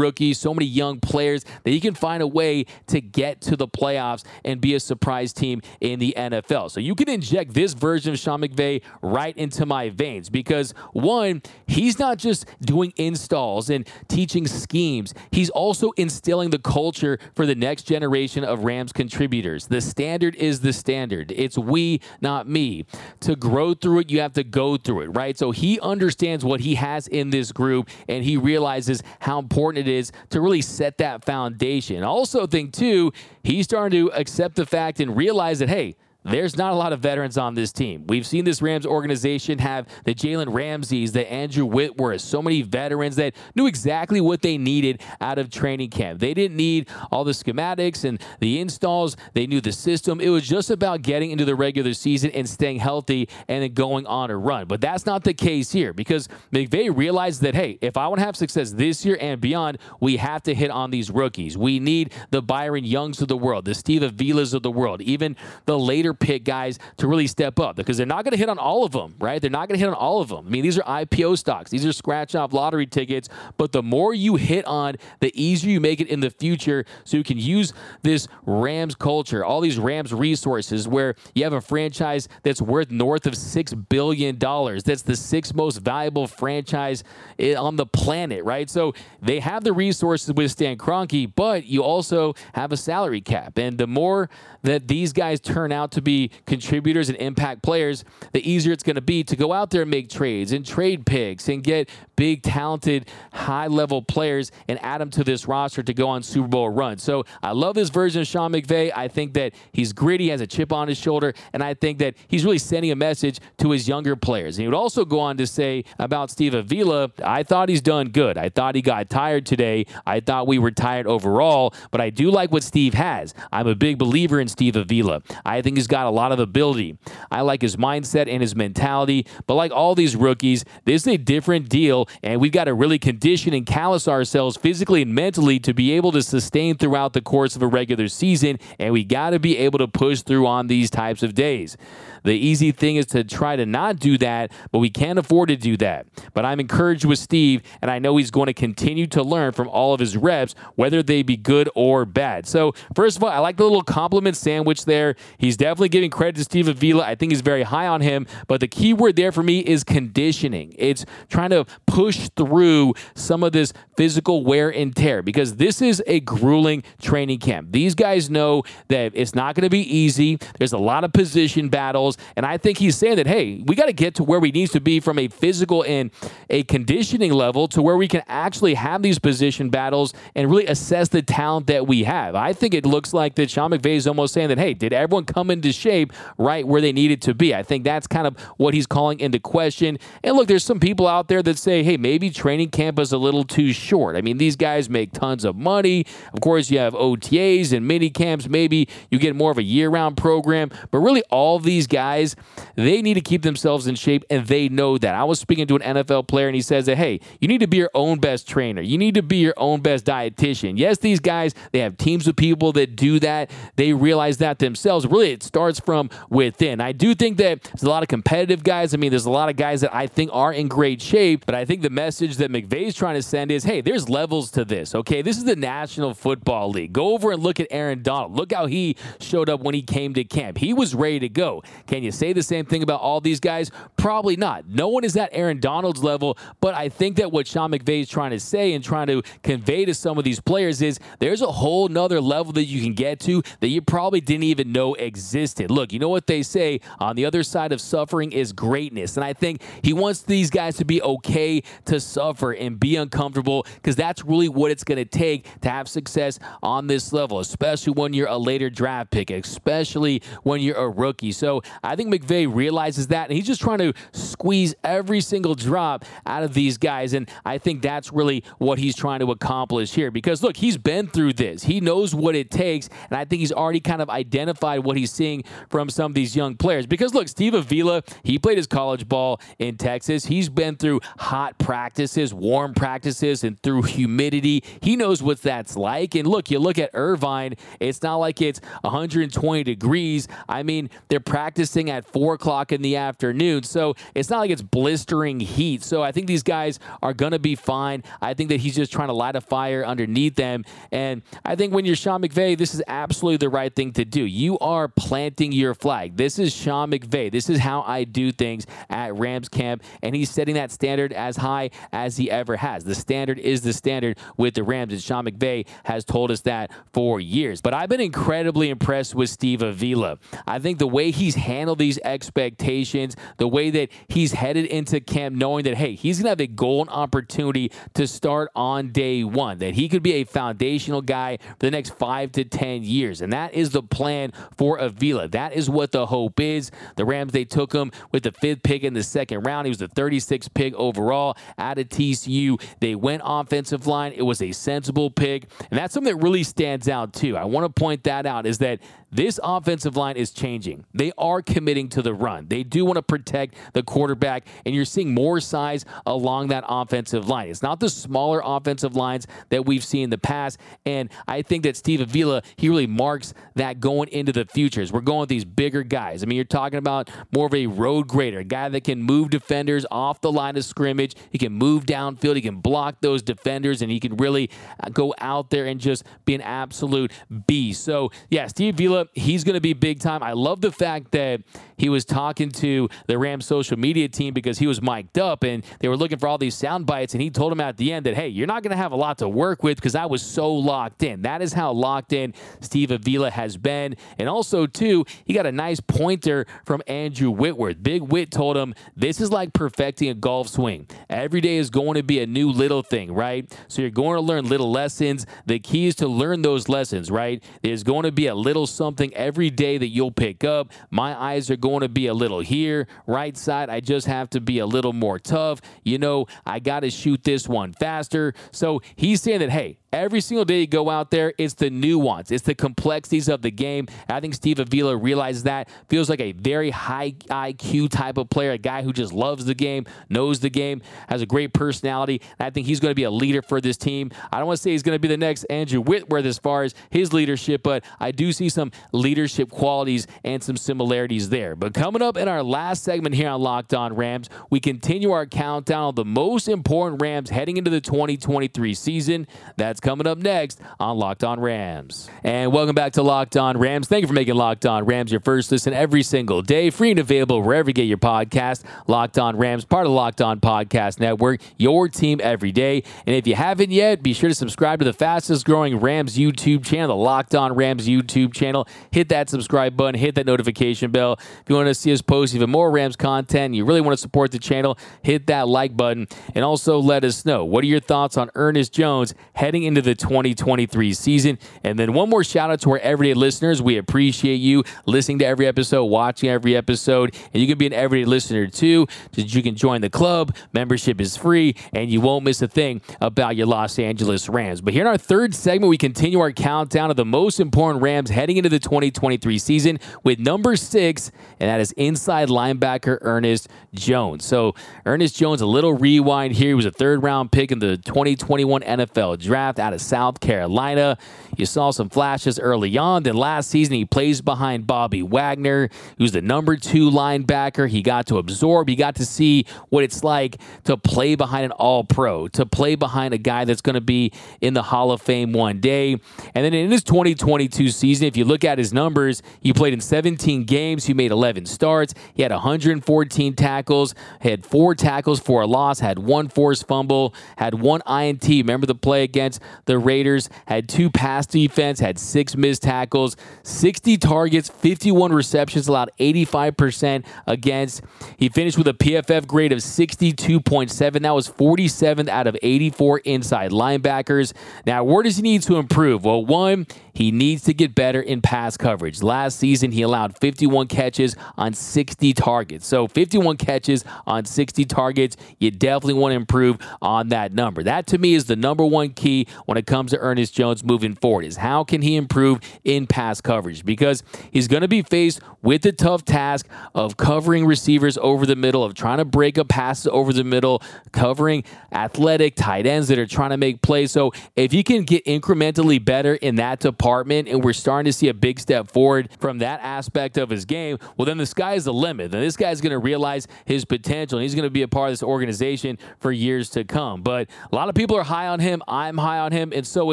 rookies, 0.00 0.38
so 0.38 0.54
many 0.54 0.66
young 0.66 0.98
players, 0.98 1.44
that 1.44 1.70
he 1.70 1.80
can 1.80 1.94
find 1.94 2.22
a 2.22 2.26
way 2.26 2.64
to 2.88 3.00
get 3.00 3.40
to 3.42 3.56
the 3.56 3.68
playoffs 3.68 4.24
and 4.44 4.60
be 4.60 4.74
a 4.74 4.80
surprise 4.80 5.32
team 5.32 5.60
in 5.80 5.98
the 5.98 6.14
NFL. 6.16 6.70
So 6.70 6.80
you 6.80 6.94
can 6.94 7.08
inject 7.08 7.54
this 7.54 7.74
version 7.74 8.12
of 8.12 8.18
Sean 8.18 8.40
McVay 8.40 8.82
right 9.02 9.36
into 9.36 9.66
my 9.66 9.90
veins 9.90 10.30
because 10.30 10.72
one, 10.92 11.42
he's 11.66 11.98
not 11.98 12.18
just 12.18 12.46
doing 12.60 12.92
installs 12.96 13.70
and 13.70 13.86
teaching 14.08 14.46
schemes, 14.46 15.14
he's 15.30 15.50
also 15.50 15.90
instilling 15.92 16.50
the 16.50 16.58
culture 16.58 17.18
for 17.34 17.46
the 17.46 17.54
next 17.54 17.84
generation 17.84 18.44
of 18.44 18.64
Rams 18.64 18.92
contributors. 18.92 19.66
The 19.66 19.80
standard 19.80 20.34
is 20.36 20.60
the 20.60 20.72
standard. 20.72 21.32
It's 21.36 21.58
we, 21.58 22.00
not 22.20 22.48
me. 22.48 22.86
To 23.20 23.36
grow 23.36 23.74
through 23.74 24.00
it, 24.00 24.10
you 24.10 24.20
have 24.20 24.32
to 24.34 24.44
go 24.44 24.76
through 24.76 25.02
it, 25.02 25.08
right? 25.08 25.36
So 25.36 25.50
he 25.50 25.78
understands 25.80 26.44
what 26.44 26.60
he 26.60 26.76
has 26.76 27.06
in 27.06 27.30
this 27.30 27.52
group 27.52 27.88
and 28.08 28.24
he 28.24 28.36
realizes 28.36 29.02
how 29.20 29.38
important 29.38 29.86
it 29.86 29.89
to 30.30 30.40
really 30.40 30.62
set 30.62 30.98
that 30.98 31.24
foundation. 31.24 32.02
I 32.02 32.06
also 32.06 32.46
think, 32.46 32.72
too, 32.72 33.12
he's 33.42 33.64
starting 33.64 34.06
to 34.06 34.12
accept 34.12 34.56
the 34.56 34.66
fact 34.66 35.00
and 35.00 35.16
realize 35.16 35.58
that, 35.58 35.68
hey, 35.68 35.96
there's 36.24 36.56
not 36.56 36.72
a 36.72 36.76
lot 36.76 36.92
of 36.92 37.00
veterans 37.00 37.38
on 37.38 37.54
this 37.54 37.72
team. 37.72 38.06
We've 38.06 38.26
seen 38.26 38.44
this 38.44 38.60
Rams 38.60 38.84
organization 38.84 39.58
have 39.58 39.86
the 40.04 40.14
Jalen 40.14 40.52
Ramseys, 40.52 41.12
the 41.12 41.30
Andrew 41.30 41.64
Whitworth, 41.64 42.20
so 42.20 42.42
many 42.42 42.62
veterans 42.62 43.16
that 43.16 43.34
knew 43.54 43.66
exactly 43.66 44.20
what 44.20 44.42
they 44.42 44.58
needed 44.58 45.00
out 45.20 45.38
of 45.38 45.50
training 45.50 45.90
camp. 45.90 46.20
They 46.20 46.34
didn't 46.34 46.56
need 46.56 46.88
all 47.10 47.24
the 47.24 47.32
schematics 47.32 48.04
and 48.04 48.22
the 48.40 48.60
installs, 48.60 49.16
they 49.32 49.46
knew 49.46 49.60
the 49.60 49.72
system. 49.72 50.20
It 50.20 50.28
was 50.28 50.46
just 50.46 50.70
about 50.70 51.02
getting 51.02 51.30
into 51.30 51.46
the 51.46 51.54
regular 51.54 51.94
season 51.94 52.30
and 52.32 52.48
staying 52.48 52.80
healthy 52.80 53.28
and 53.48 53.62
then 53.62 53.72
going 53.72 54.06
on 54.06 54.30
a 54.30 54.36
run. 54.36 54.66
But 54.66 54.80
that's 54.82 55.06
not 55.06 55.24
the 55.24 55.34
case 55.34 55.72
here 55.72 55.94
because 55.94 56.28
McVay 56.52 56.94
realized 56.94 57.40
that, 57.42 57.54
hey, 57.54 57.78
if 57.80 57.96
I 57.96 58.06
want 58.08 58.18
to 58.18 58.26
have 58.26 58.36
success 58.36 58.72
this 58.72 59.06
year 59.06 59.16
and 59.20 59.40
beyond, 59.40 59.78
we 60.00 60.18
have 60.18 60.42
to 60.42 60.54
hit 60.54 60.70
on 60.70 60.90
these 60.90 61.10
rookies. 61.10 61.56
We 61.56 61.80
need 61.80 62.12
the 62.30 62.42
Byron 62.42 62.84
Youngs 62.84 63.22
of 63.22 63.28
the 63.28 63.36
world, 63.36 63.64
the 63.64 63.74
Steve 63.74 64.02
Avilas 64.02 64.52
of 64.52 64.62
the 64.62 64.70
world, 64.70 65.00
even 65.00 65.34
the 65.64 65.78
later 65.78 66.09
pick 66.14 66.44
guys 66.44 66.78
to 66.98 67.06
really 67.06 67.26
step 67.26 67.58
up 67.58 67.76
because 67.76 67.96
they're 67.96 68.06
not 68.06 68.24
going 68.24 68.32
to 68.32 68.38
hit 68.38 68.48
on 68.48 68.58
all 68.58 68.84
of 68.84 68.92
them, 68.92 69.14
right? 69.18 69.40
They're 69.40 69.50
not 69.50 69.68
going 69.68 69.78
to 69.78 69.84
hit 69.84 69.88
on 69.88 69.94
all 69.94 70.20
of 70.20 70.28
them. 70.28 70.46
I 70.46 70.50
mean, 70.50 70.62
these 70.62 70.78
are 70.78 70.82
IPO 70.82 71.38
stocks, 71.38 71.70
these 71.70 71.86
are 71.86 71.92
scratch 71.92 72.34
off 72.34 72.52
lottery 72.52 72.86
tickets. 72.86 73.28
But 73.56 73.72
the 73.72 73.82
more 73.82 74.14
you 74.14 74.36
hit 74.36 74.64
on, 74.66 74.96
the 75.20 75.32
easier 75.40 75.70
you 75.70 75.80
make 75.80 76.00
it 76.00 76.08
in 76.08 76.20
the 76.20 76.30
future 76.30 76.84
so 77.04 77.16
you 77.16 77.24
can 77.24 77.38
use 77.38 77.72
this 78.02 78.28
Rams 78.46 78.94
culture, 78.94 79.44
all 79.44 79.60
these 79.60 79.78
Rams 79.78 80.12
resources 80.12 80.88
where 80.88 81.14
you 81.34 81.44
have 81.44 81.52
a 81.52 81.60
franchise 81.60 82.28
that's 82.42 82.60
worth 82.60 82.90
north 82.90 83.26
of 83.26 83.34
$6 83.34 83.88
billion. 83.88 84.38
That's 84.38 85.02
the 85.02 85.16
sixth 85.16 85.54
most 85.54 85.78
valuable 85.78 86.26
franchise 86.26 87.04
eh, 87.38 87.54
on 87.54 87.76
the 87.76 87.86
planet, 87.86 88.44
right? 88.44 88.68
So 88.68 88.94
they 89.22 89.40
have 89.40 89.64
the 89.64 89.72
resources 89.72 90.32
with 90.34 90.50
Stan 90.50 90.76
Kroenke, 90.76 91.32
but 91.34 91.66
you 91.66 91.82
also 91.82 92.34
have 92.54 92.72
a 92.72 92.76
salary 92.76 93.20
cap. 93.20 93.58
And 93.58 93.78
the 93.78 93.86
more 93.86 94.28
that 94.62 94.88
these 94.88 95.12
guys 95.12 95.40
turn 95.40 95.72
out 95.72 95.92
to 95.92 95.99
to 96.00 96.02
be 96.02 96.30
contributors 96.46 97.08
and 97.08 97.18
impact 97.18 97.62
players, 97.62 98.04
the 98.32 98.48
easier 98.48 98.72
it's 98.72 98.82
going 98.82 98.96
to 98.96 99.00
be 99.02 99.22
to 99.24 99.36
go 99.36 99.52
out 99.52 99.70
there 99.70 99.82
and 99.82 99.90
make 99.90 100.08
trades 100.08 100.52
and 100.52 100.64
trade 100.64 101.06
picks 101.06 101.48
and 101.48 101.62
get 101.62 101.88
big, 102.16 102.42
talented, 102.42 103.08
high 103.32 103.66
level 103.66 104.02
players 104.02 104.52
and 104.68 104.78
add 104.82 105.00
them 105.00 105.10
to 105.10 105.24
this 105.24 105.48
roster 105.48 105.82
to 105.82 105.94
go 105.94 106.08
on 106.08 106.22
Super 106.22 106.48
Bowl 106.48 106.68
run. 106.68 106.98
So 106.98 107.24
I 107.42 107.52
love 107.52 107.74
this 107.74 107.88
version 107.88 108.20
of 108.20 108.26
Sean 108.26 108.52
McVay. 108.52 108.92
I 108.94 109.08
think 109.08 109.34
that 109.34 109.54
he's 109.72 109.92
gritty, 109.92 110.28
has 110.30 110.40
a 110.40 110.46
chip 110.46 110.72
on 110.72 110.88
his 110.88 110.98
shoulder, 110.98 111.32
and 111.52 111.62
I 111.62 111.74
think 111.74 111.98
that 111.98 112.14
he's 112.28 112.44
really 112.44 112.58
sending 112.58 112.90
a 112.90 112.96
message 112.96 113.40
to 113.58 113.70
his 113.70 113.88
younger 113.88 114.16
players. 114.16 114.56
And 114.56 114.62
he 114.62 114.68
would 114.68 114.76
also 114.76 115.04
go 115.04 115.20
on 115.20 115.36
to 115.38 115.46
say 115.46 115.84
about 115.98 116.30
Steve 116.30 116.54
Avila, 116.54 117.10
I 117.24 117.42
thought 117.42 117.68
he's 117.68 117.80
done 117.80 118.08
good. 118.08 118.36
I 118.36 118.48
thought 118.48 118.74
he 118.74 118.82
got 118.82 119.08
tired 119.08 119.46
today. 119.46 119.86
I 120.06 120.20
thought 120.20 120.46
we 120.46 120.58
were 120.58 120.70
tired 120.70 121.06
overall, 121.06 121.74
but 121.90 122.00
I 122.00 122.10
do 122.10 122.30
like 122.30 122.52
what 122.52 122.62
Steve 122.62 122.94
has. 122.94 123.34
I'm 123.52 123.66
a 123.66 123.74
big 123.74 123.98
believer 123.98 124.40
in 124.40 124.48
Steve 124.48 124.76
Avila. 124.76 125.22
I 125.44 125.62
think 125.62 125.76
he's 125.76 125.86
got 125.90 126.06
a 126.06 126.10
lot 126.10 126.32
of 126.32 126.38
ability. 126.38 126.96
I 127.30 127.42
like 127.42 127.60
his 127.60 127.76
mindset 127.76 128.28
and 128.28 128.40
his 128.40 128.56
mentality, 128.56 129.26
but 129.46 129.54
like 129.54 129.72
all 129.72 129.94
these 129.94 130.16
rookies, 130.16 130.64
this 130.86 131.02
is 131.02 131.08
a 131.08 131.16
different 131.18 131.68
deal 131.68 132.08
and 132.22 132.40
we've 132.40 132.52
got 132.52 132.64
to 132.64 132.74
really 132.74 132.98
condition 132.98 133.52
and 133.52 133.66
callous 133.66 134.08
ourselves 134.08 134.56
physically 134.56 135.02
and 135.02 135.14
mentally 135.14 135.58
to 135.60 135.74
be 135.74 135.92
able 135.92 136.12
to 136.12 136.22
sustain 136.22 136.76
throughout 136.76 137.12
the 137.12 137.20
course 137.20 137.56
of 137.56 137.62
a 137.62 137.66
regular 137.66 138.08
season. 138.08 138.58
And 138.78 138.92
we 138.92 139.04
got 139.04 139.30
to 139.30 139.38
be 139.38 139.58
able 139.58 139.78
to 139.80 139.88
push 139.88 140.22
through 140.22 140.46
on 140.46 140.68
these 140.68 140.88
types 140.88 141.22
of 141.22 141.34
days. 141.34 141.76
The 142.22 142.32
easy 142.32 142.72
thing 142.72 142.96
is 142.96 143.06
to 143.06 143.24
try 143.24 143.56
to 143.56 143.66
not 143.66 143.98
do 143.98 144.18
that, 144.18 144.52
but 144.72 144.78
we 144.78 144.90
can't 144.90 145.18
afford 145.18 145.48
to 145.48 145.56
do 145.56 145.76
that. 145.78 146.06
But 146.34 146.44
I'm 146.44 146.60
encouraged 146.60 147.04
with 147.04 147.18
Steve, 147.18 147.62
and 147.82 147.90
I 147.90 147.98
know 147.98 148.16
he's 148.16 148.30
going 148.30 148.46
to 148.46 148.54
continue 148.54 149.06
to 149.08 149.22
learn 149.22 149.52
from 149.52 149.68
all 149.68 149.94
of 149.94 150.00
his 150.00 150.16
reps, 150.16 150.54
whether 150.74 151.02
they 151.02 151.22
be 151.22 151.36
good 151.36 151.68
or 151.74 152.04
bad. 152.04 152.46
So, 152.46 152.74
first 152.94 153.16
of 153.16 153.24
all, 153.24 153.30
I 153.30 153.38
like 153.38 153.56
the 153.56 153.64
little 153.64 153.82
compliment 153.82 154.36
sandwich 154.36 154.84
there. 154.84 155.16
He's 155.38 155.56
definitely 155.56 155.88
giving 155.90 156.10
credit 156.10 156.36
to 156.36 156.44
Steve 156.44 156.68
Avila. 156.68 157.04
I 157.04 157.14
think 157.14 157.32
he's 157.32 157.40
very 157.40 157.62
high 157.62 157.86
on 157.86 158.00
him, 158.00 158.26
but 158.46 158.60
the 158.60 158.68
key 158.68 158.92
word 158.92 159.16
there 159.16 159.32
for 159.32 159.42
me 159.42 159.60
is 159.60 159.84
conditioning. 159.84 160.74
It's 160.78 161.04
trying 161.28 161.50
to 161.50 161.66
push 161.86 162.28
through 162.36 162.94
some 163.14 163.42
of 163.42 163.52
this 163.52 163.72
physical 163.96 164.44
wear 164.44 164.72
and 164.72 164.94
tear 164.94 165.22
because 165.22 165.56
this 165.56 165.82
is 165.82 166.02
a 166.06 166.20
grueling 166.20 166.82
training 167.00 167.38
camp. 167.38 167.72
These 167.72 167.94
guys 167.94 168.30
know 168.30 168.62
that 168.88 169.12
it's 169.14 169.34
not 169.34 169.54
going 169.54 169.64
to 169.64 169.70
be 169.70 169.80
easy. 169.80 170.38
There's 170.58 170.72
a 170.72 170.78
lot 170.78 171.04
of 171.04 171.12
position 171.12 171.68
battles. 171.68 172.09
And 172.36 172.46
I 172.46 172.56
think 172.56 172.78
he's 172.78 172.96
saying 172.96 173.16
that, 173.16 173.26
hey, 173.26 173.62
we 173.66 173.74
got 173.74 173.86
to 173.86 173.92
get 173.92 174.14
to 174.16 174.24
where 174.24 174.40
we 174.40 174.50
need 174.50 174.70
to 174.70 174.80
be 174.80 175.00
from 175.00 175.18
a 175.18 175.28
physical 175.28 175.84
and 175.84 176.10
a 176.48 176.62
conditioning 176.64 177.32
level 177.32 177.68
to 177.68 177.82
where 177.82 177.96
we 177.96 178.08
can 178.08 178.22
actually 178.28 178.74
have 178.74 179.02
these 179.02 179.18
position 179.18 179.70
battles 179.70 180.12
and 180.34 180.50
really 180.50 180.66
assess 180.66 181.08
the 181.08 181.22
talent 181.22 181.66
that 181.68 181.86
we 181.86 182.04
have. 182.04 182.34
I 182.34 182.52
think 182.52 182.74
it 182.74 182.86
looks 182.86 183.12
like 183.12 183.34
that 183.36 183.50
Sean 183.50 183.70
McVay 183.70 183.96
is 183.96 184.06
almost 184.06 184.34
saying 184.34 184.48
that, 184.48 184.58
hey, 184.58 184.74
did 184.74 184.92
everyone 184.92 185.24
come 185.24 185.50
into 185.50 185.72
shape 185.72 186.12
right 186.38 186.66
where 186.66 186.80
they 186.80 186.92
needed 186.92 187.22
to 187.22 187.34
be? 187.34 187.54
I 187.54 187.62
think 187.62 187.84
that's 187.84 188.06
kind 188.06 188.26
of 188.26 188.38
what 188.56 188.74
he's 188.74 188.86
calling 188.86 189.20
into 189.20 189.38
question. 189.38 189.98
And 190.22 190.36
look, 190.36 190.48
there's 190.48 190.64
some 190.64 190.80
people 190.80 191.06
out 191.06 191.28
there 191.28 191.42
that 191.42 191.58
say, 191.58 191.82
hey, 191.82 191.96
maybe 191.96 192.30
training 192.30 192.70
camp 192.70 192.98
is 192.98 193.12
a 193.12 193.18
little 193.18 193.44
too 193.44 193.72
short. 193.72 194.16
I 194.16 194.22
mean, 194.22 194.38
these 194.38 194.56
guys 194.56 194.88
make 194.88 195.12
tons 195.12 195.44
of 195.44 195.56
money. 195.56 196.06
Of 196.32 196.40
course, 196.40 196.70
you 196.70 196.78
have 196.78 196.94
OTAs 196.94 197.72
and 197.72 197.86
mini 197.86 198.10
camps. 198.10 198.48
Maybe 198.48 198.88
you 199.10 199.18
get 199.18 199.36
more 199.36 199.50
of 199.50 199.58
a 199.58 199.62
year 199.62 199.88
round 199.90 200.16
program. 200.16 200.70
But 200.90 200.98
really, 200.98 201.22
all 201.30 201.58
these 201.58 201.86
guys 201.86 201.99
guys, 202.00 202.34
they 202.76 203.02
need 203.02 203.12
to 203.12 203.20
keep 203.20 203.42
themselves 203.42 203.86
in 203.86 203.94
shape, 203.94 204.24
and 204.30 204.46
they 204.46 204.70
know 204.70 204.96
that. 204.96 205.14
I 205.14 205.24
was 205.24 205.38
speaking 205.38 205.66
to 205.66 205.76
an 205.76 205.96
NFL 205.96 206.28
player, 206.28 206.48
and 206.48 206.54
he 206.54 206.62
says 206.62 206.86
that, 206.86 206.96
hey, 206.96 207.20
you 207.40 207.46
need 207.46 207.58
to 207.58 207.66
be 207.66 207.76
your 207.76 207.90
own 207.92 208.18
best 208.20 208.48
trainer. 208.48 208.80
You 208.80 208.96
need 208.96 209.16
to 209.16 209.22
be 209.22 209.36
your 209.36 209.52
own 209.58 209.82
best 209.82 210.06
dietitian. 210.06 210.78
Yes, 210.78 210.96
these 210.96 211.20
guys, 211.20 211.52
they 211.72 211.80
have 211.80 211.98
teams 211.98 212.26
of 212.26 212.36
people 212.36 212.72
that 212.72 212.96
do 212.96 213.20
that. 213.20 213.50
They 213.76 213.92
realize 213.92 214.38
that 214.38 214.60
themselves. 214.60 215.06
Really, 215.06 215.32
it 215.32 215.42
starts 215.42 215.78
from 215.78 216.08
within. 216.30 216.80
I 216.80 216.92
do 216.92 217.14
think 217.14 217.36
that 217.36 217.64
there's 217.64 217.82
a 217.82 217.90
lot 217.90 218.02
of 218.02 218.08
competitive 218.08 218.64
guys. 218.64 218.94
I 218.94 218.96
mean, 218.96 219.10
there's 219.10 219.26
a 219.26 219.30
lot 219.30 219.50
of 219.50 219.56
guys 219.56 219.82
that 219.82 219.94
I 219.94 220.06
think 220.06 220.30
are 220.32 220.54
in 220.54 220.68
great 220.68 221.02
shape, 221.02 221.44
but 221.44 221.54
I 221.54 221.66
think 221.66 221.82
the 221.82 221.90
message 221.90 222.38
that 222.38 222.50
McVay's 222.50 222.94
trying 222.94 223.16
to 223.16 223.22
send 223.22 223.52
is, 223.52 223.64
hey, 223.64 223.82
there's 223.82 224.08
levels 224.08 224.50
to 224.52 224.64
this, 224.64 224.94
okay? 224.94 225.20
This 225.20 225.36
is 225.36 225.44
the 225.44 225.56
National 225.56 226.14
Football 226.14 226.70
League. 226.70 226.94
Go 226.94 227.12
over 227.12 227.30
and 227.32 227.42
look 227.42 227.60
at 227.60 227.66
Aaron 227.70 228.02
Donald. 228.02 228.32
Look 228.32 228.54
how 228.54 228.64
he 228.64 228.96
showed 229.20 229.50
up 229.50 229.60
when 229.60 229.74
he 229.74 229.82
came 229.82 230.14
to 230.14 230.24
camp. 230.24 230.56
He 230.56 230.72
was 230.72 230.94
ready 230.94 231.18
to 231.20 231.28
go. 231.28 231.62
Can 231.90 232.04
you 232.04 232.12
say 232.12 232.32
the 232.32 232.42
same 232.44 232.66
thing 232.66 232.84
about 232.84 233.00
all 233.00 233.20
these 233.20 233.40
guys? 233.40 233.72
Probably 233.96 234.36
not. 234.36 234.68
No 234.68 234.86
one 234.86 235.02
is 235.02 235.16
at 235.16 235.28
Aaron 235.32 235.58
Donald's 235.58 236.04
level, 236.04 236.38
but 236.60 236.72
I 236.72 236.88
think 236.88 237.16
that 237.16 237.32
what 237.32 237.48
Sean 237.48 237.72
McVay 237.72 238.02
is 238.02 238.08
trying 238.08 238.30
to 238.30 238.38
say 238.38 238.74
and 238.74 238.84
trying 238.84 239.08
to 239.08 239.22
convey 239.42 239.84
to 239.86 239.92
some 239.92 240.16
of 240.16 240.22
these 240.22 240.38
players 240.38 240.82
is 240.82 241.00
there's 241.18 241.42
a 241.42 241.50
whole 241.50 241.88
nother 241.88 242.20
level 242.20 242.52
that 242.52 242.66
you 242.66 242.80
can 242.80 242.94
get 242.94 243.18
to 243.20 243.42
that 243.58 243.66
you 243.70 243.82
probably 243.82 244.20
didn't 244.20 244.44
even 244.44 244.70
know 244.70 244.94
existed. 244.94 245.68
Look, 245.68 245.92
you 245.92 245.98
know 245.98 246.08
what 246.08 246.28
they 246.28 246.44
say 246.44 246.80
on 247.00 247.16
the 247.16 247.24
other 247.24 247.42
side 247.42 247.72
of 247.72 247.80
suffering 247.80 248.30
is 248.30 248.52
greatness. 248.52 249.16
And 249.16 249.24
I 249.24 249.32
think 249.32 249.60
he 249.82 249.92
wants 249.92 250.22
these 250.22 250.48
guys 250.48 250.76
to 250.76 250.84
be 250.84 251.02
okay 251.02 251.60
to 251.86 251.98
suffer 251.98 252.52
and 252.52 252.78
be 252.78 252.94
uncomfortable 252.94 253.66
because 253.74 253.96
that's 253.96 254.24
really 254.24 254.48
what 254.48 254.70
it's 254.70 254.84
going 254.84 254.98
to 254.98 255.04
take 255.04 255.44
to 255.62 255.68
have 255.68 255.88
success 255.88 256.38
on 256.62 256.86
this 256.86 257.12
level, 257.12 257.40
especially 257.40 257.94
when 257.94 258.12
you're 258.12 258.28
a 258.28 258.38
later 258.38 258.70
draft 258.70 259.10
pick, 259.10 259.32
especially 259.32 260.22
when 260.44 260.60
you're 260.60 260.76
a 260.76 260.88
rookie. 260.88 261.32
So 261.32 261.62
I 261.82 261.96
think 261.96 262.12
McVay 262.12 262.52
realizes 262.52 263.08
that, 263.08 263.28
and 263.28 263.36
he's 263.36 263.46
just 263.46 263.60
trying 263.60 263.78
to 263.78 263.92
squeeze 264.12 264.74
every 264.84 265.20
single 265.20 265.54
drop 265.54 266.04
out 266.26 266.42
of 266.42 266.54
these 266.54 266.78
guys. 266.78 267.12
And 267.12 267.28
I 267.44 267.58
think 267.58 267.82
that's 267.82 268.12
really 268.12 268.44
what 268.58 268.78
he's 268.78 268.94
trying 268.94 269.20
to 269.20 269.30
accomplish 269.30 269.94
here. 269.94 270.10
Because 270.10 270.42
look, 270.42 270.56
he's 270.56 270.76
been 270.76 271.06
through 271.06 271.34
this, 271.34 271.62
he 271.62 271.80
knows 271.80 272.14
what 272.14 272.34
it 272.34 272.50
takes, 272.50 272.88
and 273.08 273.18
I 273.18 273.24
think 273.24 273.40
he's 273.40 273.52
already 273.52 273.80
kind 273.80 274.02
of 274.02 274.10
identified 274.10 274.80
what 274.80 274.96
he's 274.96 275.10
seeing 275.10 275.44
from 275.68 275.88
some 275.88 276.10
of 276.10 276.14
these 276.14 276.36
young 276.36 276.56
players. 276.56 276.86
Because 276.86 277.14
look, 277.14 277.28
Steve 277.28 277.54
Avila, 277.54 278.02
he 278.22 278.38
played 278.38 278.56
his 278.56 278.66
college 278.66 279.08
ball 279.08 279.40
in 279.58 279.76
Texas. 279.76 280.26
He's 280.26 280.48
been 280.48 280.76
through 280.76 281.00
hot 281.18 281.58
practices, 281.58 282.34
warm 282.34 282.74
practices, 282.74 283.44
and 283.44 283.60
through 283.62 283.82
humidity. 283.82 284.64
He 284.82 284.96
knows 284.96 285.22
what 285.22 285.40
that's 285.42 285.76
like. 285.76 286.14
And 286.14 286.26
look, 286.26 286.50
you 286.50 286.58
look 286.58 286.78
at 286.78 286.90
Irvine, 286.92 287.54
it's 287.78 288.02
not 288.02 288.16
like 288.16 288.42
it's 288.42 288.60
120 288.82 289.64
degrees. 289.64 290.28
I 290.48 290.62
mean, 290.62 290.90
they're 291.08 291.20
practicing 291.20 291.69
at 291.76 292.04
four 292.04 292.34
o'clock 292.34 292.72
in 292.72 292.82
the 292.82 292.96
afternoon. 292.96 293.62
So 293.62 293.94
it's 294.14 294.28
not 294.28 294.40
like 294.40 294.50
it's 294.50 294.62
blistering 294.62 295.40
heat. 295.40 295.82
So 295.82 296.02
I 296.02 296.12
think 296.12 296.26
these 296.26 296.42
guys 296.42 296.78
are 297.02 297.14
going 297.14 297.32
to 297.32 297.38
be 297.38 297.54
fine. 297.54 298.02
I 298.20 298.34
think 298.34 298.48
that 298.48 298.60
he's 298.60 298.74
just 298.74 298.92
trying 298.92 299.08
to 299.08 299.14
light 299.14 299.36
a 299.36 299.40
fire 299.40 299.84
underneath 299.84 300.34
them. 300.34 300.64
And 300.90 301.22
I 301.44 301.54
think 301.54 301.72
when 301.72 301.84
you're 301.84 301.96
Sean 301.96 302.22
McVay, 302.22 302.58
this 302.58 302.74
is 302.74 302.82
absolutely 302.88 303.36
the 303.36 303.48
right 303.48 303.74
thing 303.74 303.92
to 303.92 304.04
do. 304.04 304.24
You 304.24 304.58
are 304.58 304.88
planting 304.88 305.52
your 305.52 305.74
flag. 305.74 306.16
This 306.16 306.38
is 306.38 306.54
Sean 306.54 306.90
McVay. 306.90 307.30
This 307.30 307.48
is 307.48 307.60
how 307.60 307.82
I 307.82 308.04
do 308.04 308.32
things 308.32 308.66
at 308.88 309.14
Rams 309.14 309.48
camp. 309.48 309.84
And 310.02 310.16
he's 310.16 310.30
setting 310.30 310.56
that 310.56 310.72
standard 310.72 311.12
as 311.12 311.36
high 311.36 311.70
as 311.92 312.16
he 312.16 312.30
ever 312.30 312.56
has. 312.56 312.84
The 312.84 312.94
standard 312.94 313.38
is 313.38 313.62
the 313.62 313.72
standard 313.72 314.18
with 314.36 314.54
the 314.54 314.64
Rams. 314.64 314.92
And 314.92 315.02
Sean 315.02 315.24
McVay 315.24 315.66
has 315.84 316.04
told 316.04 316.30
us 316.30 316.40
that 316.42 316.70
for 316.92 317.20
years. 317.20 317.60
But 317.60 317.74
I've 317.74 317.88
been 317.88 318.00
incredibly 318.00 318.70
impressed 318.70 319.14
with 319.14 319.30
Steve 319.30 319.62
Avila. 319.62 320.18
I 320.46 320.58
think 320.58 320.78
the 320.78 320.86
way 320.86 321.10
he's 321.10 321.36
handled 321.36 321.59
these 321.76 321.98
expectations, 322.04 323.16
the 323.38 323.48
way 323.48 323.70
that 323.70 323.90
he's 324.08 324.32
headed 324.32 324.66
into 324.66 325.00
camp 325.00 325.36
knowing 325.36 325.64
that, 325.64 325.74
hey, 325.74 325.94
he's 325.94 326.18
going 326.18 326.24
to 326.24 326.30
have 326.30 326.40
a 326.40 326.46
golden 326.46 326.92
opportunity 326.92 327.70
to 327.94 328.06
start 328.06 328.50
on 328.54 328.90
day 328.92 329.24
one, 329.24 329.58
that 329.58 329.74
he 329.74 329.88
could 329.88 330.02
be 330.02 330.14
a 330.14 330.24
foundational 330.24 331.02
guy 331.02 331.36
for 331.36 331.66
the 331.66 331.70
next 331.70 331.90
five 331.90 332.32
to 332.32 332.44
10 332.44 332.82
years. 332.82 333.20
And 333.20 333.32
that 333.32 333.54
is 333.54 333.70
the 333.70 333.82
plan 333.82 334.32
for 334.56 334.78
Avila. 334.78 335.28
That 335.28 335.52
is 335.52 335.68
what 335.70 335.92
the 335.92 336.06
hope 336.06 336.40
is. 336.40 336.70
The 336.96 337.04
Rams, 337.04 337.32
they 337.32 337.44
took 337.44 337.72
him 337.72 337.92
with 338.12 338.22
the 338.22 338.32
fifth 338.32 338.62
pick 338.62 338.82
in 338.82 338.94
the 338.94 339.02
second 339.02 339.42
round. 339.42 339.66
He 339.66 339.70
was 339.70 339.78
the 339.78 339.88
36th 339.88 340.52
pick 340.54 340.74
overall 340.74 341.36
out 341.58 341.78
of 341.78 341.88
TCU. 341.88 342.60
They 342.80 342.94
went 342.94 343.22
offensive 343.24 343.86
line. 343.86 344.12
It 344.12 344.22
was 344.22 344.42
a 344.42 344.52
sensible 344.52 345.10
pick. 345.10 345.44
And 345.70 345.78
that's 345.78 345.94
something 345.94 346.12
that 346.14 346.22
really 346.22 346.42
stands 346.42 346.88
out, 346.88 347.12
too. 347.12 347.36
I 347.36 347.44
want 347.44 347.64
to 347.64 347.80
point 347.80 348.04
that 348.04 348.26
out 348.26 348.46
is 348.46 348.58
that 348.58 348.80
this 349.12 349.40
offensive 349.42 349.96
line 349.96 350.16
is 350.16 350.30
changing. 350.30 350.84
They 350.94 351.12
are 351.18 351.42
committing 351.42 351.88
to 351.90 352.02
the 352.02 352.14
run. 352.14 352.46
They 352.48 352.62
do 352.62 352.84
want 352.84 352.96
to 352.96 353.02
protect 353.02 353.56
the 353.72 353.82
quarterback, 353.82 354.46
and 354.64 354.74
you're 354.74 354.84
seeing 354.84 355.14
more 355.14 355.40
size 355.40 355.84
along 356.06 356.48
that 356.48 356.64
offensive 356.68 357.28
line. 357.28 357.48
It's 357.48 357.62
not 357.62 357.80
the 357.80 357.88
smaller 357.88 358.40
offensive 358.44 358.94
lines 358.96 359.26
that 359.48 359.66
we've 359.66 359.84
seen 359.84 360.04
in 360.04 360.10
the 360.10 360.18
past, 360.18 360.58
and 360.86 361.10
I 361.26 361.42
think 361.42 361.64
that 361.64 361.76
Steve 361.76 362.00
Avila, 362.00 362.42
he 362.56 362.68
really 362.68 362.86
marks 362.86 363.34
that 363.56 363.80
going 363.80 364.08
into 364.08 364.32
the 364.32 364.44
futures. 364.44 364.92
We're 364.92 365.00
going 365.00 365.20
with 365.20 365.28
these 365.28 365.44
bigger 365.44 365.82
guys. 365.82 366.22
I 366.22 366.26
mean, 366.26 366.36
you're 366.36 366.44
talking 366.44 366.78
about 366.78 367.10
more 367.32 367.46
of 367.46 367.54
a 367.54 367.66
road 367.66 368.08
grader, 368.08 368.40
a 368.40 368.44
guy 368.44 368.68
that 368.68 368.84
can 368.84 369.02
move 369.02 369.30
defenders 369.30 369.84
off 369.90 370.20
the 370.20 370.32
line 370.32 370.56
of 370.56 370.64
scrimmage. 370.64 371.14
He 371.30 371.38
can 371.38 371.52
move 371.52 371.86
downfield. 371.86 372.36
He 372.36 372.42
can 372.42 372.60
block 372.60 373.00
those 373.00 373.22
defenders, 373.22 373.82
and 373.82 373.90
he 373.90 373.98
can 373.98 374.16
really 374.16 374.50
go 374.92 375.14
out 375.18 375.50
there 375.50 375.66
and 375.66 375.80
just 375.80 376.04
be 376.24 376.34
an 376.34 376.40
absolute 376.40 377.12
beast. 377.46 377.84
So, 377.84 378.10
yeah, 378.30 378.46
Steve 378.46 378.74
Avila 378.74 378.99
He's 379.12 379.44
going 379.44 379.54
to 379.54 379.60
be 379.60 379.72
big 379.72 380.00
time. 380.00 380.22
I 380.22 380.32
love 380.32 380.60
the 380.60 380.72
fact 380.72 381.12
that 381.12 381.42
he 381.76 381.88
was 381.88 382.04
talking 382.04 382.50
to 382.52 382.88
the 383.06 383.18
Rams 383.18 383.46
social 383.46 383.78
media 383.78 384.08
team 384.08 384.34
because 384.34 384.58
he 384.58 384.66
was 384.66 384.82
mic'd 384.82 385.18
up 385.18 385.42
and 385.42 385.64
they 385.78 385.88
were 385.88 385.96
looking 385.96 386.18
for 386.18 386.28
all 386.28 386.38
these 386.38 386.54
sound 386.54 386.86
bites. 386.86 387.14
And 387.14 387.22
he 387.22 387.30
told 387.30 387.52
him 387.52 387.60
at 387.60 387.76
the 387.76 387.92
end 387.92 388.06
that, 388.06 388.14
hey, 388.14 388.28
you're 388.28 388.46
not 388.46 388.62
going 388.62 388.72
to 388.72 388.76
have 388.76 388.92
a 388.92 388.96
lot 388.96 389.18
to 389.18 389.28
work 389.28 389.62
with 389.62 389.76
because 389.78 389.94
I 389.94 390.06
was 390.06 390.22
so 390.22 390.52
locked 390.52 391.02
in. 391.02 391.22
That 391.22 391.40
is 391.42 391.52
how 391.52 391.72
locked 391.72 392.12
in 392.12 392.34
Steve 392.60 392.90
Avila 392.90 393.30
has 393.30 393.56
been. 393.56 393.96
And 394.18 394.28
also, 394.28 394.66
too, 394.66 395.06
he 395.24 395.32
got 395.32 395.46
a 395.46 395.52
nice 395.52 395.80
pointer 395.80 396.46
from 396.64 396.82
Andrew 396.86 397.30
Whitworth. 397.30 397.82
Big 397.82 398.02
Whit 398.02 398.30
told 398.30 398.56
him 398.56 398.74
this 398.94 399.20
is 399.20 399.30
like 399.30 399.52
perfecting 399.52 400.08
a 400.08 400.14
golf 400.14 400.48
swing. 400.48 400.86
Every 401.08 401.40
day 401.40 401.56
is 401.56 401.70
going 401.70 401.94
to 401.94 402.02
be 402.02 402.20
a 402.20 402.26
new 402.26 402.50
little 402.50 402.82
thing, 402.82 403.12
right? 403.12 403.50
So 403.68 403.80
you're 403.82 403.90
going 403.90 404.16
to 404.16 404.20
learn 404.20 404.48
little 404.48 404.70
lessons. 404.70 405.24
The 405.46 405.58
key 405.58 405.86
is 405.86 405.94
to 405.96 406.08
learn 406.08 406.42
those 406.42 406.68
lessons, 406.68 407.10
right? 407.10 407.42
There's 407.62 407.82
going 407.82 408.02
to 408.02 408.12
be 408.12 408.26
a 408.26 408.34
little 408.34 408.66
something 408.66 408.89
every 409.14 409.50
day 409.50 409.78
that 409.78 409.88
you'll 409.88 410.12
pick 410.12 410.44
up. 410.44 410.72
My 410.90 411.20
eyes 411.20 411.50
are 411.50 411.56
going 411.56 411.80
to 411.80 411.88
be 411.88 412.06
a 412.06 412.14
little 412.14 412.40
here, 412.40 412.86
right 413.06 413.36
side. 413.36 413.68
I 413.68 413.80
just 413.80 414.06
have 414.06 414.30
to 414.30 414.40
be 414.40 414.60
a 414.60 414.66
little 414.66 414.92
more 414.92 415.18
tough. 415.18 415.60
You 415.82 415.98
know, 415.98 416.26
I 416.46 416.60
got 416.60 416.80
to 416.80 416.90
shoot 416.90 417.24
this 417.24 417.48
one 417.48 417.72
faster. 417.72 418.34
So 418.52 418.80
he's 418.96 419.20
saying 419.20 419.40
that, 419.40 419.50
hey, 419.50 419.79
Every 419.92 420.20
single 420.20 420.44
day 420.44 420.60
you 420.60 420.66
go 420.68 420.88
out 420.88 421.10
there, 421.10 421.34
it's 421.36 421.54
the 421.54 421.68
nuance, 421.68 422.30
it's 422.30 422.44
the 422.44 422.54
complexities 422.54 423.28
of 423.28 423.42
the 423.42 423.50
game. 423.50 423.88
I 424.08 424.20
think 424.20 424.34
Steve 424.34 424.60
Avila 424.60 424.96
realizes 424.96 425.42
that. 425.44 425.68
Feels 425.88 426.08
like 426.08 426.20
a 426.20 426.30
very 426.30 426.70
high 426.70 427.10
IQ 427.10 427.90
type 427.90 428.16
of 428.16 428.30
player, 428.30 428.52
a 428.52 428.58
guy 428.58 428.82
who 428.82 428.92
just 428.92 429.12
loves 429.12 429.46
the 429.46 429.54
game, 429.54 429.86
knows 430.08 430.38
the 430.38 430.50
game, 430.50 430.80
has 431.08 431.22
a 431.22 431.26
great 431.26 431.52
personality. 431.52 432.20
And 432.38 432.46
I 432.46 432.50
think 432.50 432.68
he's 432.68 432.78
going 432.78 432.92
to 432.92 432.94
be 432.94 433.02
a 433.02 433.10
leader 433.10 433.42
for 433.42 433.60
this 433.60 433.76
team. 433.76 434.12
I 434.32 434.38
don't 434.38 434.46
want 434.46 434.58
to 434.58 434.62
say 434.62 434.70
he's 434.70 434.84
going 434.84 434.94
to 434.94 435.00
be 435.00 435.08
the 435.08 435.16
next 435.16 435.42
Andrew 435.44 435.80
Whitworth 435.80 436.24
as 436.24 436.38
far 436.38 436.62
as 436.62 436.72
his 436.90 437.12
leadership, 437.12 437.64
but 437.64 437.84
I 437.98 438.12
do 438.12 438.32
see 438.32 438.48
some 438.48 438.70
leadership 438.92 439.50
qualities 439.50 440.06
and 440.22 440.40
some 440.40 440.56
similarities 440.56 441.30
there. 441.30 441.56
But 441.56 441.74
coming 441.74 442.00
up 442.00 442.16
in 442.16 442.28
our 442.28 442.44
last 442.44 442.84
segment 442.84 443.16
here 443.16 443.28
on 443.28 443.40
Locked 443.40 443.74
On 443.74 443.96
Rams, 443.96 444.30
we 444.50 444.60
continue 444.60 445.10
our 445.10 445.26
countdown 445.26 445.88
of 445.88 445.96
the 445.96 446.04
most 446.04 446.46
important 446.46 447.02
Rams 447.02 447.30
heading 447.30 447.56
into 447.56 447.72
the 447.72 447.80
2023 447.80 448.72
season. 448.74 449.26
That's 449.56 449.79
that's 449.80 449.88
coming 449.88 450.06
up 450.06 450.18
next 450.18 450.60
on 450.78 450.98
Locked 450.98 451.24
On 451.24 451.40
Rams. 451.40 452.08
And 452.22 452.52
welcome 452.52 452.74
back 452.74 452.92
to 452.94 453.02
Locked 453.02 453.36
On 453.36 453.56
Rams. 453.58 453.88
Thank 453.88 454.02
you 454.02 454.08
for 454.08 454.14
making 454.14 454.34
Locked 454.34 454.66
On 454.66 454.84
Rams 454.84 455.10
your 455.10 455.20
first 455.20 455.50
listen 455.50 455.72
every 455.72 456.02
single 456.02 456.42
day, 456.42 456.70
free 456.70 456.90
and 456.90 457.00
available 457.00 457.42
wherever 457.42 457.70
you 457.70 457.74
get 457.74 457.84
your 457.84 457.98
podcast. 457.98 458.62
Locked 458.86 459.18
On 459.18 459.36
Rams, 459.36 459.64
part 459.64 459.86
of 459.86 459.90
the 459.90 459.96
Locked 459.96 460.20
On 460.20 460.40
Podcast 460.40 461.00
Network, 461.00 461.40
your 461.56 461.88
team 461.88 462.20
every 462.22 462.52
day. 462.52 462.82
And 463.06 463.16
if 463.16 463.26
you 463.26 463.34
haven't 463.34 463.70
yet, 463.70 464.02
be 464.02 464.12
sure 464.12 464.28
to 464.28 464.34
subscribe 464.34 464.80
to 464.80 464.84
the 464.84 464.92
fastest 464.92 465.46
growing 465.46 465.78
Rams 465.78 466.18
YouTube 466.18 466.64
channel, 466.64 466.88
the 466.88 467.02
Locked 467.02 467.34
On 467.34 467.52
Rams 467.54 467.88
YouTube 467.88 468.34
channel. 468.34 468.68
Hit 468.90 469.08
that 469.08 469.30
subscribe 469.30 469.76
button, 469.76 469.98
hit 469.98 470.14
that 470.16 470.26
notification 470.26 470.90
bell. 470.90 471.14
If 471.18 471.44
you 471.48 471.54
want 471.54 471.68
to 471.68 471.74
see 471.74 471.92
us 471.92 472.02
post 472.02 472.34
even 472.34 472.50
more 472.50 472.70
Rams 472.70 472.96
content, 472.96 473.54
you 473.54 473.64
really 473.64 473.80
want 473.80 473.94
to 473.94 474.00
support 474.00 474.30
the 474.32 474.38
channel, 474.38 474.78
hit 475.02 475.26
that 475.28 475.48
like 475.48 475.76
button. 475.76 476.06
And 476.34 476.44
also 476.44 476.78
let 476.78 477.04
us 477.04 477.24
know 477.24 477.44
what 477.44 477.64
are 477.64 477.68
your 477.68 477.80
thoughts 477.80 478.16
on 478.16 478.30
Ernest 478.34 478.72
Jones 478.72 479.14
heading 479.34 479.62
into 479.62 479.69
the 479.74 479.94
2023 479.94 480.92
season. 480.92 481.38
And 481.62 481.78
then 481.78 481.92
one 481.92 482.10
more 482.10 482.24
shout 482.24 482.50
out 482.50 482.60
to 482.62 482.72
our 482.72 482.78
everyday 482.78 483.14
listeners. 483.14 483.62
We 483.62 483.76
appreciate 483.76 484.36
you 484.36 484.64
listening 484.86 485.18
to 485.20 485.26
every 485.26 485.46
episode, 485.46 485.84
watching 485.84 486.28
every 486.28 486.56
episode, 486.56 487.14
and 487.32 487.40
you 487.40 487.46
can 487.46 487.58
be 487.58 487.66
an 487.66 487.72
everyday 487.72 488.04
listener 488.04 488.46
too. 488.46 488.86
So 489.12 489.22
you 489.22 489.42
can 489.42 489.54
join 489.54 489.80
the 489.80 489.90
club. 489.90 490.34
Membership 490.52 491.00
is 491.00 491.16
free, 491.16 491.54
and 491.72 491.90
you 491.90 492.00
won't 492.00 492.24
miss 492.24 492.42
a 492.42 492.48
thing 492.48 492.80
about 493.00 493.36
your 493.36 493.46
Los 493.46 493.78
Angeles 493.78 494.28
Rams. 494.28 494.60
But 494.60 494.72
here 494.72 494.82
in 494.82 494.88
our 494.88 494.98
third 494.98 495.34
segment, 495.34 495.70
we 495.70 495.78
continue 495.78 496.20
our 496.20 496.32
countdown 496.32 496.90
of 496.90 496.96
the 496.96 497.04
most 497.04 497.38
important 497.38 497.82
Rams 497.82 498.10
heading 498.10 498.36
into 498.36 498.48
the 498.48 498.58
2023 498.58 499.38
season 499.38 499.78
with 500.02 500.18
number 500.18 500.56
six, 500.56 501.12
and 501.38 501.48
that 501.48 501.60
is 501.60 501.72
inside 501.72 502.28
linebacker 502.28 502.98
Ernest 503.02 503.48
Jones. 503.74 504.24
So 504.24 504.54
Ernest 504.86 505.16
Jones, 505.16 505.40
a 505.40 505.46
little 505.46 505.74
rewind 505.74 506.34
here. 506.34 506.48
He 506.48 506.54
was 506.54 506.66
a 506.66 506.70
third 506.70 507.02
round 507.02 507.30
pick 507.30 507.52
in 507.52 507.58
the 507.58 507.76
2021 507.76 508.62
NFL 508.62 509.20
draft 509.20 509.58
out 509.60 509.72
of 509.72 509.80
South 509.80 510.18
Carolina. 510.20 510.98
You 511.36 511.46
saw 511.46 511.70
some 511.70 511.88
flashes 511.88 512.38
early 512.40 512.76
on. 512.76 513.04
Then 513.04 513.14
last 513.14 513.50
season, 513.50 513.74
he 513.74 513.84
plays 513.84 514.20
behind 514.20 514.66
Bobby 514.66 515.02
Wagner, 515.02 515.70
who's 515.98 516.12
the 516.12 516.20
number 516.20 516.56
two 516.56 516.90
linebacker. 516.90 517.68
He 517.68 517.82
got 517.82 518.06
to 518.08 518.18
absorb, 518.18 518.68
he 518.68 518.76
got 518.76 518.96
to 518.96 519.06
see 519.06 519.46
what 519.68 519.84
it's 519.84 520.02
like 520.02 520.40
to 520.64 520.76
play 520.76 521.14
behind 521.14 521.44
an 521.44 521.52
all 521.52 521.84
pro, 521.84 522.28
to 522.28 522.44
play 522.44 522.74
behind 522.74 523.14
a 523.14 523.18
guy 523.18 523.44
that's 523.44 523.60
going 523.60 523.74
to 523.74 523.80
be 523.80 524.12
in 524.40 524.54
the 524.54 524.62
Hall 524.62 524.90
of 524.90 525.00
Fame 525.00 525.32
one 525.32 525.60
day. 525.60 525.92
And 526.34 526.44
then 526.44 526.54
in 526.54 526.70
his 526.70 526.82
2022 526.82 527.68
season, 527.68 528.06
if 528.06 528.16
you 528.16 528.24
look 528.24 528.44
at 528.44 528.58
his 528.58 528.72
numbers, 528.72 529.22
he 529.40 529.52
played 529.52 529.72
in 529.72 529.80
17 529.80 530.44
games, 530.44 530.86
he 530.86 530.94
made 530.94 531.10
11 531.10 531.46
starts, 531.46 531.94
he 532.14 532.22
had 532.22 532.32
114 532.32 533.34
tackles, 533.34 533.94
had 534.20 534.44
four 534.44 534.74
tackles 534.74 535.20
for 535.20 535.42
a 535.42 535.46
loss, 535.46 535.80
had 535.80 535.98
one 535.98 536.28
forced 536.28 536.66
fumble, 536.66 537.14
had 537.36 537.54
one 537.54 537.82
INT. 537.88 538.26
Remember 538.28 538.66
the 538.66 538.74
play 538.74 539.02
against 539.02 539.40
the 539.66 539.78
Raiders, 539.78 540.28
had 540.46 540.68
two 540.68 540.90
pass 540.90 541.26
defense, 541.26 541.80
had 541.80 541.98
six 541.98 542.36
missed 542.36 542.62
tackles, 542.62 543.16
60 543.42 543.96
targets, 543.98 544.48
51 544.48 545.12
receptions, 545.12 545.68
allowed 545.68 545.90
85% 545.98 547.04
against. 547.26 547.82
He 548.16 548.28
finished 548.28 548.58
with 548.58 548.68
a 548.68 548.74
PFF 548.74 549.26
grade 549.26 549.52
of 549.52 549.58
62.7. 549.58 551.02
That 551.02 551.14
was 551.14 551.28
47th 551.28 552.08
out 552.08 552.26
of 552.26 552.36
84 552.42 552.98
inside 553.00 553.50
linebackers. 553.50 554.32
Now, 554.66 554.84
where 554.84 555.02
does 555.02 555.16
he 555.16 555.22
need 555.22 555.42
to 555.42 555.56
improve? 555.56 556.04
Well, 556.04 556.24
one, 556.24 556.66
he 556.92 557.10
needs 557.10 557.44
to 557.44 557.54
get 557.54 557.74
better 557.74 558.00
in 558.00 558.20
pass 558.20 558.56
coverage. 558.56 559.02
Last 559.02 559.38
season, 559.38 559.72
he 559.72 559.82
allowed 559.82 560.18
51 560.18 560.66
catches 560.66 561.16
on 561.36 561.54
60 561.54 562.12
targets. 562.12 562.66
So 562.66 562.86
51 562.88 563.36
catches 563.36 563.84
on 564.06 564.24
60 564.24 564.64
targets. 564.66 565.16
You 565.38 565.50
definitely 565.50 565.94
want 565.94 566.12
to 566.12 566.16
improve 566.16 566.58
on 566.82 567.08
that 567.08 567.32
number. 567.32 567.62
That 567.62 567.86
to 567.88 567.98
me 567.98 568.14
is 568.14 568.26
the 568.26 568.36
number 568.36 568.64
one 568.64 568.90
key 568.90 569.26
when 569.46 569.58
it 569.58 569.66
comes 569.66 569.90
to 569.92 569.98
Ernest 569.98 570.34
Jones 570.34 570.64
moving 570.64 570.94
forward 570.94 571.24
is 571.24 571.36
how 571.36 571.64
can 571.64 571.82
he 571.82 571.96
improve 571.96 572.40
in 572.64 572.86
pass 572.86 573.20
coverage? 573.20 573.64
Because 573.64 574.02
he's 574.30 574.48
going 574.48 574.62
to 574.62 574.68
be 574.68 574.82
faced 574.82 575.20
with 575.42 575.62
the 575.62 575.72
tough 575.72 576.04
task 576.04 576.46
of 576.74 576.96
covering 576.96 577.46
receivers 577.46 577.98
over 577.98 578.26
the 578.26 578.36
middle, 578.36 578.62
of 578.64 578.74
trying 578.74 578.98
to 578.98 579.04
break 579.04 579.38
up 579.38 579.48
passes 579.48 579.86
over 579.86 580.12
the 580.12 580.24
middle, 580.24 580.62
covering 580.92 581.44
athletic 581.72 582.34
tight 582.34 582.66
ends 582.66 582.88
that 582.88 582.98
are 582.98 583.06
trying 583.06 583.30
to 583.30 583.36
make 583.36 583.62
plays. 583.62 583.92
So 583.92 584.12
if 584.36 584.52
he 584.52 584.62
can 584.62 584.82
get 584.84 585.04
incrementally 585.04 585.82
better 585.82 586.14
in 586.14 586.36
that 586.36 586.60
department 586.60 587.28
and 587.28 587.42
we're 587.42 587.52
starting 587.52 587.86
to 587.86 587.92
see 587.92 588.08
a 588.08 588.14
big 588.14 588.38
step 588.38 588.70
forward 588.70 589.08
from 589.18 589.38
that 589.38 589.60
aspect 589.62 590.18
of 590.18 590.30
his 590.30 590.44
game, 590.44 590.78
well, 590.96 591.06
then 591.06 591.18
the 591.18 591.26
sky 591.26 591.54
is 591.54 591.64
the 591.64 591.72
limit. 591.72 592.10
Then 592.10 592.20
this 592.20 592.36
guy's 592.36 592.60
going 592.60 592.72
to 592.72 592.78
realize 592.78 593.26
his 593.44 593.64
potential 593.64 594.18
and 594.18 594.22
he's 594.22 594.34
going 594.34 594.44
to 594.44 594.50
be 594.50 594.62
a 594.62 594.68
part 594.68 594.88
of 594.88 594.92
this 594.92 595.02
organization 595.02 595.78
for 595.98 596.12
years 596.12 596.50
to 596.50 596.64
come. 596.64 597.02
But 597.02 597.28
a 597.50 597.54
lot 597.54 597.68
of 597.68 597.74
people 597.74 597.96
are 597.96 598.02
high 598.02 598.28
on 598.28 598.40
him. 598.40 598.62
I'm 598.68 598.98
high 598.98 599.19
on 599.20 599.32
him, 599.32 599.52
and 599.54 599.66
so 599.66 599.92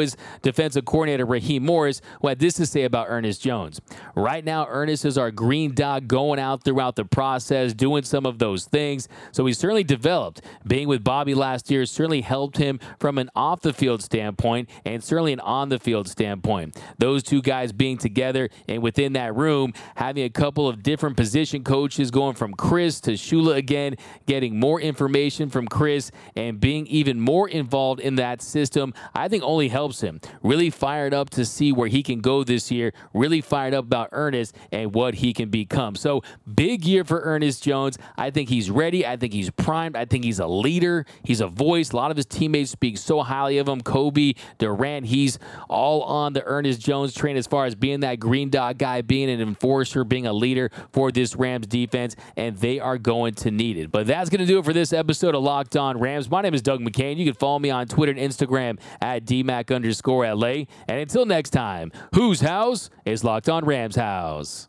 is 0.00 0.16
defensive 0.42 0.84
coordinator 0.84 1.24
Raheem 1.24 1.64
Morris, 1.64 2.00
who 2.20 2.28
had 2.28 2.38
this 2.38 2.54
to 2.54 2.66
say 2.66 2.82
about 2.82 3.06
Ernest 3.08 3.42
Jones. 3.42 3.80
Right 4.16 4.44
now, 4.44 4.66
Ernest 4.68 5.04
is 5.04 5.16
our 5.16 5.30
green 5.30 5.74
dot 5.74 6.08
going 6.08 6.40
out 6.40 6.64
throughout 6.64 6.96
the 6.96 7.04
process, 7.04 7.72
doing 7.72 8.02
some 8.02 8.26
of 8.26 8.38
those 8.38 8.64
things. 8.64 9.08
So 9.32 9.46
he's 9.46 9.58
certainly 9.58 9.84
developed. 9.84 10.40
Being 10.66 10.88
with 10.88 11.04
Bobby 11.04 11.34
last 11.34 11.70
year 11.70 11.86
certainly 11.86 12.22
helped 12.22 12.56
him 12.58 12.80
from 12.98 13.18
an 13.18 13.30
off 13.36 13.60
the 13.60 13.72
field 13.72 14.02
standpoint 14.02 14.68
and 14.84 15.02
certainly 15.04 15.32
an 15.32 15.40
on 15.40 15.68
the 15.68 15.78
field 15.78 16.08
standpoint. 16.08 16.76
Those 16.98 17.22
two 17.22 17.42
guys 17.42 17.72
being 17.72 17.98
together 17.98 18.48
and 18.66 18.82
within 18.82 19.12
that 19.12 19.34
room, 19.36 19.72
having 19.96 20.24
a 20.24 20.30
couple 20.30 20.66
of 20.66 20.82
different 20.82 21.16
position 21.16 21.62
coaches 21.64 22.10
going 22.10 22.34
from 22.34 22.54
Chris 22.54 23.00
to 23.02 23.12
Shula 23.12 23.56
again, 23.56 23.96
getting 24.26 24.58
more 24.58 24.80
information 24.80 25.48
from 25.50 25.68
Chris 25.68 26.10
and 26.34 26.58
being 26.58 26.86
even 26.86 27.20
more 27.20 27.48
involved 27.48 28.00
in 28.00 28.16
that 28.16 28.42
system, 28.42 28.94
I 29.18 29.26
think 29.26 29.42
only 29.42 29.66
helps 29.66 30.00
him. 30.00 30.20
Really 30.44 30.70
fired 30.70 31.12
up 31.12 31.30
to 31.30 31.44
see 31.44 31.72
where 31.72 31.88
he 31.88 32.04
can 32.04 32.20
go 32.20 32.44
this 32.44 32.70
year, 32.70 32.92
really 33.12 33.40
fired 33.40 33.74
up 33.74 33.84
about 33.84 34.10
Ernest 34.12 34.54
and 34.70 34.94
what 34.94 35.14
he 35.14 35.32
can 35.32 35.50
become. 35.50 35.96
So, 35.96 36.22
big 36.54 36.84
year 36.84 37.02
for 37.02 37.20
Ernest 37.24 37.64
Jones. 37.64 37.98
I 38.16 38.30
think 38.30 38.48
he's 38.48 38.70
ready. 38.70 39.04
I 39.04 39.16
think 39.16 39.32
he's 39.32 39.50
primed. 39.50 39.96
I 39.96 40.04
think 40.04 40.22
he's 40.22 40.38
a 40.38 40.46
leader. 40.46 41.04
He's 41.24 41.40
a 41.40 41.48
voice. 41.48 41.90
A 41.90 41.96
lot 41.96 42.12
of 42.12 42.16
his 42.16 42.26
teammates 42.26 42.70
speak 42.70 42.96
so 42.96 43.22
highly 43.22 43.58
of 43.58 43.66
him. 43.66 43.80
Cobie, 43.80 44.36
Durant, 44.58 45.06
he's 45.06 45.40
all 45.68 46.02
on 46.02 46.32
the 46.32 46.44
Ernest 46.44 46.80
Jones 46.80 47.12
train 47.12 47.36
as 47.36 47.48
far 47.48 47.64
as 47.64 47.74
being 47.74 48.00
that 48.00 48.20
green 48.20 48.50
dot 48.50 48.78
guy, 48.78 49.02
being 49.02 49.28
an 49.28 49.40
enforcer, 49.40 50.04
being 50.04 50.28
a 50.28 50.32
leader 50.32 50.70
for 50.92 51.10
this 51.10 51.34
Rams 51.34 51.66
defense, 51.66 52.14
and 52.36 52.56
they 52.58 52.78
are 52.78 52.98
going 52.98 53.34
to 53.34 53.50
need 53.50 53.78
it. 53.78 53.90
But 53.90 54.06
that's 54.06 54.30
going 54.30 54.40
to 54.40 54.46
do 54.46 54.60
it 54.60 54.64
for 54.64 54.72
this 54.72 54.92
episode 54.92 55.34
of 55.34 55.42
Locked 55.42 55.76
On 55.76 55.98
Rams. 55.98 56.30
My 56.30 56.40
name 56.40 56.54
is 56.54 56.62
Doug 56.62 56.80
McCain. 56.80 57.16
You 57.16 57.24
can 57.24 57.34
follow 57.34 57.58
me 57.58 57.70
on 57.70 57.88
Twitter 57.88 58.12
and 58.12 58.20
Instagram 58.20 58.78
at 59.16 59.24
DMAC 59.24 59.74
underscore 59.74 60.32
LA. 60.32 60.64
And 60.86 61.00
until 61.00 61.26
next 61.26 61.50
time, 61.50 61.90
whose 62.14 62.40
house 62.40 62.90
is 63.04 63.24
Locked 63.24 63.48
On 63.48 63.64
Rams 63.64 63.96
House? 63.96 64.68